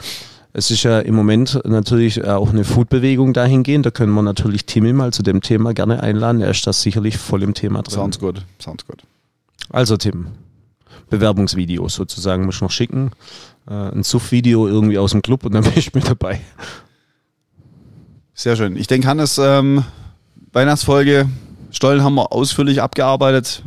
es 0.53 0.69
ist 0.69 0.83
ja 0.83 0.99
im 0.99 1.15
Moment 1.15 1.59
natürlich 1.63 2.23
auch 2.25 2.49
eine 2.49 2.63
Foodbewegung 2.63 3.33
dahingehend. 3.33 3.85
Da 3.85 3.91
können 3.91 4.13
wir 4.13 4.21
natürlich 4.21 4.65
Timmy 4.65 4.91
mal 4.93 5.13
zu 5.13 5.23
dem 5.23 5.41
Thema 5.41 5.73
gerne 5.73 6.03
einladen. 6.03 6.41
Er 6.41 6.51
ist 6.51 6.67
da 6.67 6.73
sicherlich 6.73 7.17
voll 7.17 7.43
im 7.43 7.53
Thema 7.53 7.81
drin. 7.81 7.93
Sounds 7.93 8.19
good. 8.19 8.45
Sounds 8.59 8.85
good. 8.85 9.01
Also 9.69 9.95
Tim, 9.95 10.27
Bewerbungsvideo 11.09 11.87
sozusagen 11.87 12.45
muss 12.45 12.55
ich 12.55 12.61
noch 12.61 12.71
schicken. 12.71 13.11
Äh, 13.67 13.73
ein 13.73 14.03
Suff-Video 14.03 14.67
irgendwie 14.67 14.97
aus 14.97 15.11
dem 15.11 15.21
Club 15.21 15.45
und 15.45 15.53
dann 15.53 15.63
bin 15.65 15.73
ich 15.75 15.93
mit 15.93 16.07
dabei. 16.07 16.41
Sehr 18.33 18.55
schön. 18.55 18.75
Ich 18.75 18.87
denke, 18.87 19.07
Hannes, 19.07 19.37
ähm, 19.37 19.83
Weihnachtsfolge, 20.51 21.29
Stollen 21.71 22.03
haben 22.03 22.15
wir 22.15 22.31
ausführlich 22.31 22.81
abgearbeitet. 22.81 23.63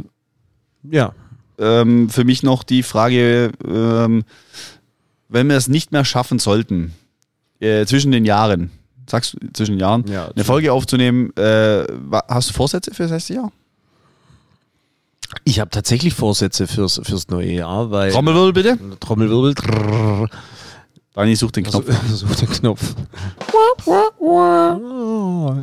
Ja, 0.82 1.12
Ähm, 1.58 2.10
für 2.10 2.24
mich 2.24 2.42
noch 2.42 2.64
die 2.64 2.82
Frage, 2.82 3.52
ähm, 3.64 4.24
wenn 5.28 5.48
wir 5.48 5.56
es 5.56 5.68
nicht 5.68 5.92
mehr 5.92 6.04
schaffen 6.04 6.38
sollten, 6.40 6.92
äh, 7.60 7.86
zwischen 7.86 8.10
den 8.10 8.24
Jahren, 8.24 8.70
sagst 9.08 9.34
du 9.40 9.52
zwischen 9.52 9.72
den 9.72 9.80
Jahren, 9.80 10.04
Ja, 10.08 10.28
eine 10.34 10.44
Folge 10.44 10.72
aufzunehmen, 10.72 11.30
äh, 11.36 11.84
hast 12.28 12.50
du 12.50 12.54
Vorsätze 12.54 12.92
für 12.92 13.04
das 13.04 13.12
nächste 13.12 13.34
Jahr? 13.34 13.52
ich 15.44 15.58
habe 15.60 15.70
tatsächlich 15.70 16.14
Vorsätze 16.14 16.66
fürs, 16.66 17.00
fürs 17.02 17.28
neue 17.28 17.50
Jahr, 17.52 17.90
weil... 17.90 18.12
Trommelwirbel 18.12 18.52
bitte. 18.52 18.78
Trommelwirbel. 19.00 19.54
Trrr. 19.54 20.28
Dani 21.14 21.36
sucht 21.36 21.56
den 21.56 21.64
Knopf. 21.64 21.86
Also, 22.02 22.26
such 22.26 22.36
den 22.36 22.48
Knopf. 22.48 22.94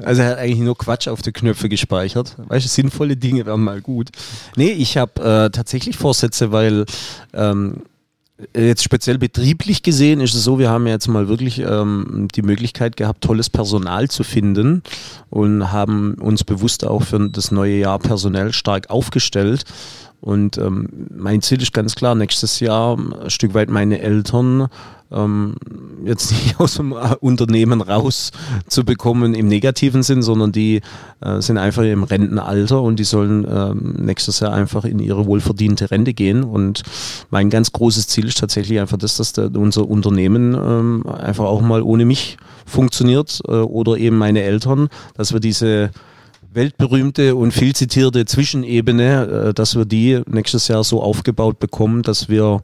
Also 0.04 0.22
er 0.22 0.30
hat 0.30 0.38
eigentlich 0.38 0.60
nur 0.60 0.78
Quatsch 0.78 1.08
auf 1.08 1.22
die 1.22 1.32
Knöpfe 1.32 1.70
gespeichert. 1.70 2.36
Weißt 2.48 2.66
du, 2.66 2.70
sinnvolle 2.70 3.18
Dinge 3.18 3.46
wären 3.46 3.64
mal 3.64 3.82
gut. 3.82 4.10
Nee, 4.56 4.72
ich 4.72 4.98
habe 4.98 5.22
äh, 5.22 5.50
tatsächlich 5.50 5.98
Vorsätze, 5.98 6.52
weil 6.52 6.86
ähm, 7.34 7.82
jetzt 8.56 8.84
speziell 8.84 9.18
betrieblich 9.18 9.84
gesehen 9.84 10.22
ist 10.22 10.34
es 10.34 10.44
so, 10.44 10.60
wir 10.60 10.70
haben 10.70 10.88
jetzt 10.88 11.08
mal 11.08 11.28
wirklich 11.28 11.60
ähm, 11.60 12.28
die 12.36 12.42
Möglichkeit 12.42 12.98
gehabt, 12.98 13.24
tolles 13.24 13.50
Personal 13.50 14.10
zu 14.10 14.24
finden 14.24 14.84
und 15.30 15.72
haben 15.72 16.16
uns 16.16 16.44
bewusst 16.44 16.86
auch 16.86 17.04
für 17.04 17.30
das 17.30 17.52
neue 17.52 17.76
Jahr 17.76 18.00
personell 18.00 18.54
stark 18.54 18.90
aufgestellt. 18.90 19.66
Und 20.22 20.58
ähm, 20.58 20.88
mein 21.16 21.42
Ziel 21.42 21.62
ist 21.62 21.74
ganz 21.74 21.96
klar, 21.96 22.16
nächstes 22.16 22.60
Jahr 22.60 22.98
ein 22.98 23.30
Stück 23.30 23.54
weit 23.54 23.70
meine 23.70 24.00
Eltern 24.00 24.68
ähm, 25.12 25.56
jetzt 26.06 26.32
nicht 26.32 26.60
aus 26.60 26.76
dem 26.76 26.94
äh, 26.94 27.16
Unternehmen 27.20 27.82
raus 27.82 28.32
zu 28.68 28.84
bekommen 28.84 29.34
im 29.34 29.48
negativen 29.48 30.04
Sinn, 30.04 30.22
sondern 30.22 30.52
die 30.52 30.82
äh, 31.22 31.42
sind 31.42 31.58
einfach 31.58 31.84
im 31.84 32.04
Rentenalter 32.04 32.82
und 32.82 32.98
die 32.98 33.04
sollen 33.04 33.46
ähm, 33.50 33.96
nächstes 34.00 34.40
Jahr 34.40 34.54
einfach 34.54 34.86
in 34.86 35.00
ihre 35.00 35.26
wohlverdiente 35.26 35.92
Rente 35.92 36.14
gehen. 36.14 36.44
Und 36.44 36.84
mein 37.30 37.50
ganz 37.50 37.72
großes 37.72 38.08
Ziel 38.08 38.28
ist 38.28 38.40
tatsächlich 38.40 38.80
einfach 38.80 38.98
das, 38.98 39.18
dass 39.18 39.34
der, 39.34 39.54
unser 39.56 39.88
Unternehmen 39.88 40.54
ähm, 40.54 41.06
einfach 41.08 41.46
auch 41.46 41.62
mal 41.62 41.82
ohne 41.82 42.06
mich 42.06 42.38
funktioniert 42.66 43.42
äh, 43.48 43.52
oder 43.52 43.98
eben 43.98 44.18
meine 44.18 44.42
Eltern, 44.44 44.88
dass 45.16 45.34
wir 45.34 45.40
diese 45.40 45.92
weltberühmte 46.54 47.36
und 47.36 47.52
viel 47.52 47.74
zitierte 47.76 48.26
Zwischenebene, 48.26 49.48
äh, 49.50 49.54
dass 49.54 49.76
wir 49.76 49.86
die 49.86 50.22
nächstes 50.28 50.68
Jahr 50.68 50.84
so 50.84 51.02
aufgebaut 51.02 51.60
bekommen, 51.60 52.04
dass 52.04 52.30
wir 52.30 52.62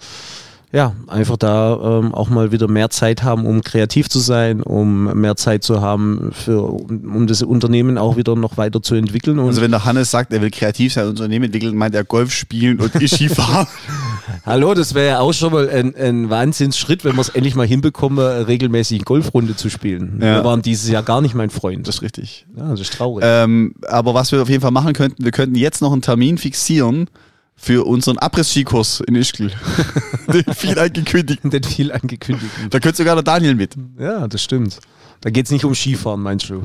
ja, 0.74 0.94
einfach 1.08 1.38
da 1.38 2.00
ähm, 2.00 2.14
auch 2.14 2.28
mal 2.28 2.52
wieder 2.52 2.68
mehr 2.68 2.90
Zeit 2.90 3.24
haben, 3.24 3.46
um 3.46 3.62
kreativ 3.62 4.10
zu 4.10 4.20
sein, 4.20 4.62
um 4.62 5.06
mehr 5.14 5.38
Zeit 5.38 5.64
zu 5.64 5.80
haben, 5.80 6.32
für, 6.34 6.62
um, 6.62 7.16
um 7.16 7.28
das 7.28 7.42
Unternehmen 7.42 7.98
auch 7.98 8.18
wieder 8.18 8.36
noch 8.36 8.58
weiter 8.58 8.82
zu 8.82 8.96
entwickeln. 8.96 9.40
Und 9.40 9.48
Also 9.48 9.62
wenn 9.62 9.72
der 9.72 9.86
Hannes 9.86 10.12
sagt, 10.12 10.34
er 10.34 10.42
will 10.42 10.52
kreativ 10.52 10.92
sein, 10.92 11.08
Unternehmen 11.08 11.46
entwickeln, 11.46 11.74
meint 11.74 11.96
er 11.96 12.04
Golf 12.04 12.34
spielen 12.34 12.82
und 12.82 12.94
ich 12.96 13.12
Skifahren. 13.12 13.66
hallo, 14.46 14.74
das 14.74 14.94
wäre 14.94 15.08
ja 15.08 15.20
auch 15.20 15.32
schon 15.32 15.54
mal 15.54 15.70
ein, 15.70 15.96
ein 15.96 16.30
Wahnsinnsschritt, 16.30 17.06
wenn 17.06 17.16
wir 17.16 17.22
es 17.22 17.30
endlich 17.30 17.56
mal 17.56 17.66
hinbekommen, 17.66 18.20
regelmäßig 18.20 19.06
Golfrunde 19.06 19.56
zu 19.56 19.70
spielen. 19.70 20.20
Ja. 20.22 20.36
Wir 20.36 20.44
waren 20.44 20.62
dieses 20.62 20.90
Jahr 20.90 21.04
gar 21.04 21.22
nicht 21.22 21.34
mein 21.34 21.50
Freund. 21.50 21.88
Das 21.88 21.96
ist 21.96 22.02
richtig. 22.02 22.46
ja, 22.58 22.70
das 22.72 22.82
ist 22.82 22.92
traurig. 22.92 23.24
Ähm, 23.26 23.76
aber 23.88 24.14
was 24.14 24.34
wir 24.34 24.42
auf 24.42 24.50
jeden 24.50 24.62
Fall 24.62 24.72
machen 24.72 24.92
könnten, 24.92 25.24
wir 25.24 25.32
könnten 25.32 25.56
jetzt 25.56 25.82
noch 25.82 25.94
einen 25.94 26.02
Termin 26.02 26.38
fixieren 26.38 27.08
für 27.58 27.86
unseren 27.86 28.18
Abriss-Skikurs 28.20 29.02
in 29.02 29.16
Ischgl. 29.16 29.52
Den 30.34 30.54
viel 30.54 30.78
angekündigten. 30.78 31.50
Den 31.50 31.64
viel 31.64 31.92
angekündigten. 31.92 32.70
Da 32.70 32.80
könnte 32.80 32.98
sogar 32.98 33.16
der 33.16 33.24
Daniel 33.24 33.56
mit. 33.56 33.76
Ja, 34.00 34.28
das 34.28 34.44
stimmt. 34.44 34.80
Da 35.22 35.32
geht 35.32 35.46
es 35.46 35.52
nicht 35.52 35.66
um 35.66 35.74
Skifahren, 35.74 36.22
meinst 36.22 36.50
du? 36.50 36.62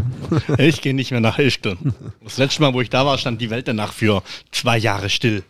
Ich 0.59 0.83
gehe 0.83 0.95
nicht 0.95 1.11
mehr 1.11 1.21
nach 1.21 1.39
Ischgl. 1.39 1.77
Das 2.23 2.37
letzte 2.37 2.61
Mal, 2.61 2.75
wo 2.75 2.83
ich 2.83 2.91
da 2.91 3.07
war, 3.07 3.17
stand 3.17 3.41
die 3.41 3.49
Welt 3.49 3.67
danach 3.67 3.93
für 3.95 4.23
zwei 4.51 4.77
Jahre 4.77 5.09
still. 5.09 5.43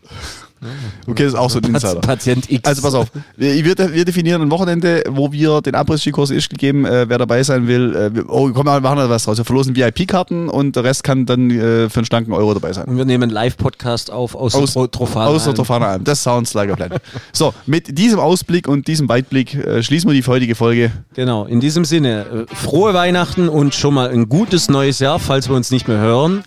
Okay, 1.06 1.24
das 1.24 1.32
ist 1.32 1.38
auch 1.38 1.50
so 1.50 1.58
ein 1.58 1.64
Insider. 1.64 2.00
Patient 2.00 2.50
X. 2.50 2.68
Also 2.68 2.82
pass 2.82 2.94
auf, 2.94 3.08
wir, 3.36 3.64
wir 3.64 4.04
definieren 4.04 4.42
ein 4.42 4.50
Wochenende, 4.50 5.02
wo 5.08 5.32
wir 5.32 5.60
den 5.60 5.74
Abriss-Skikurs 5.74 6.30
in 6.30 6.38
Ischgl 6.38 6.56
geben. 6.56 6.84
Äh, 6.84 7.08
wer 7.08 7.18
dabei 7.18 7.42
sein 7.42 7.66
will, 7.66 7.94
äh, 7.94 8.14
wir- 8.14 8.28
oh 8.28 8.50
komm, 8.52 8.66
wir 8.66 8.80
machen 8.80 8.98
da 8.98 9.10
was 9.10 9.24
draus. 9.24 9.38
Wir 9.38 9.44
verlosen 9.44 9.74
VIP-Karten 9.76 10.48
und 10.48 10.76
der 10.76 10.84
Rest 10.84 11.04
kann 11.04 11.26
dann 11.26 11.50
äh, 11.50 11.88
für 11.88 11.96
einen 11.98 12.06
schlanken 12.06 12.32
Euro 12.32 12.54
dabei 12.54 12.72
sein. 12.72 12.84
Und 12.86 12.96
wir 12.96 13.04
nehmen 13.04 13.24
einen 13.24 13.32
Live-Podcast 13.32 14.10
auf 14.10 14.34
aus, 14.34 14.54
Aus- 14.54 14.72
der 14.74 14.82
Tro- 14.82 14.86
Trophana. 14.86 15.26
Aus 15.26 15.44
der 15.44 15.54
Trofana 15.54 15.86
Alm. 15.86 16.04
Das 16.04 16.22
sounds 16.22 16.54
like 16.54 16.70
a 16.70 16.76
plan. 16.76 16.90
So, 17.32 17.52
mit 17.66 17.98
diesem 17.98 18.18
Ausblick 18.18 18.68
und 18.68 18.86
diesem 18.86 19.08
Weitblick 19.08 19.54
äh, 19.54 19.82
schließen 19.82 20.08
wir 20.10 20.14
die 20.20 20.26
heutige 20.26 20.54
Folge. 20.54 20.92
Genau, 21.14 21.44
in 21.46 21.60
diesem 21.60 21.84
Sinne, 21.84 22.46
äh, 22.50 22.54
frohe 22.54 22.94
Weihnachten 22.94 23.48
und 23.48 23.74
schon 23.74 23.94
mal 23.94 24.08
ein 24.10 24.28
gutes 24.28 24.68
neues 24.68 24.98
Jahr, 25.00 25.18
falls 25.18 25.48
wir 25.48 25.56
uns 25.56 25.70
nicht 25.70 25.88
mehr 25.88 25.98
hören. 25.98 26.44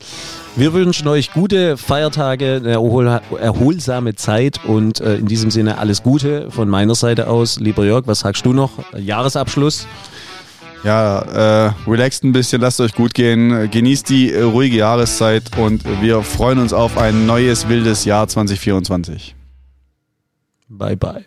Wir 0.58 0.72
wünschen 0.72 1.10
euch 1.10 1.34
gute 1.34 1.76
Feiertage, 1.76 2.56
eine 2.56 2.72
erhol 2.72 3.20
erholsame 3.38 4.16
Zeit 4.16 4.64
und 4.64 5.02
äh, 5.02 5.18
in 5.18 5.26
diesem 5.26 5.52
Sinne 5.52 5.80
alles 5.80 6.02
Gute 6.02 6.50
von 6.50 6.70
meiner 6.70 6.96
Seite 6.96 7.28
aus. 7.28 7.60
Lieber 7.60 7.84
Jörg, 7.84 8.08
was 8.08 8.22
sagst 8.22 8.46
du 8.46 8.54
noch? 8.54 8.72
Jahresabschluss? 8.98 9.86
Ja, 10.86 11.68
äh, 11.68 11.74
relaxt 11.88 12.24
ein 12.24 12.32
bisschen, 12.32 12.62
lasst 12.62 12.80
euch 12.80 12.94
gut 12.94 13.14
gehen, 13.14 13.70
genießt 13.70 14.08
die 14.08 14.32
äh, 14.32 14.44
ruhige 14.44 14.78
Jahreszeit 14.78 15.58
und 15.58 15.84
wir 16.02 16.22
freuen 16.22 16.60
uns 16.60 16.72
auf 16.72 16.98
ein 16.98 17.26
neues 17.26 17.68
wildes 17.68 18.06
Jahr 18.06 18.26
2024. 18.26 19.36
Bye 20.70 20.96
bye. 20.96 21.26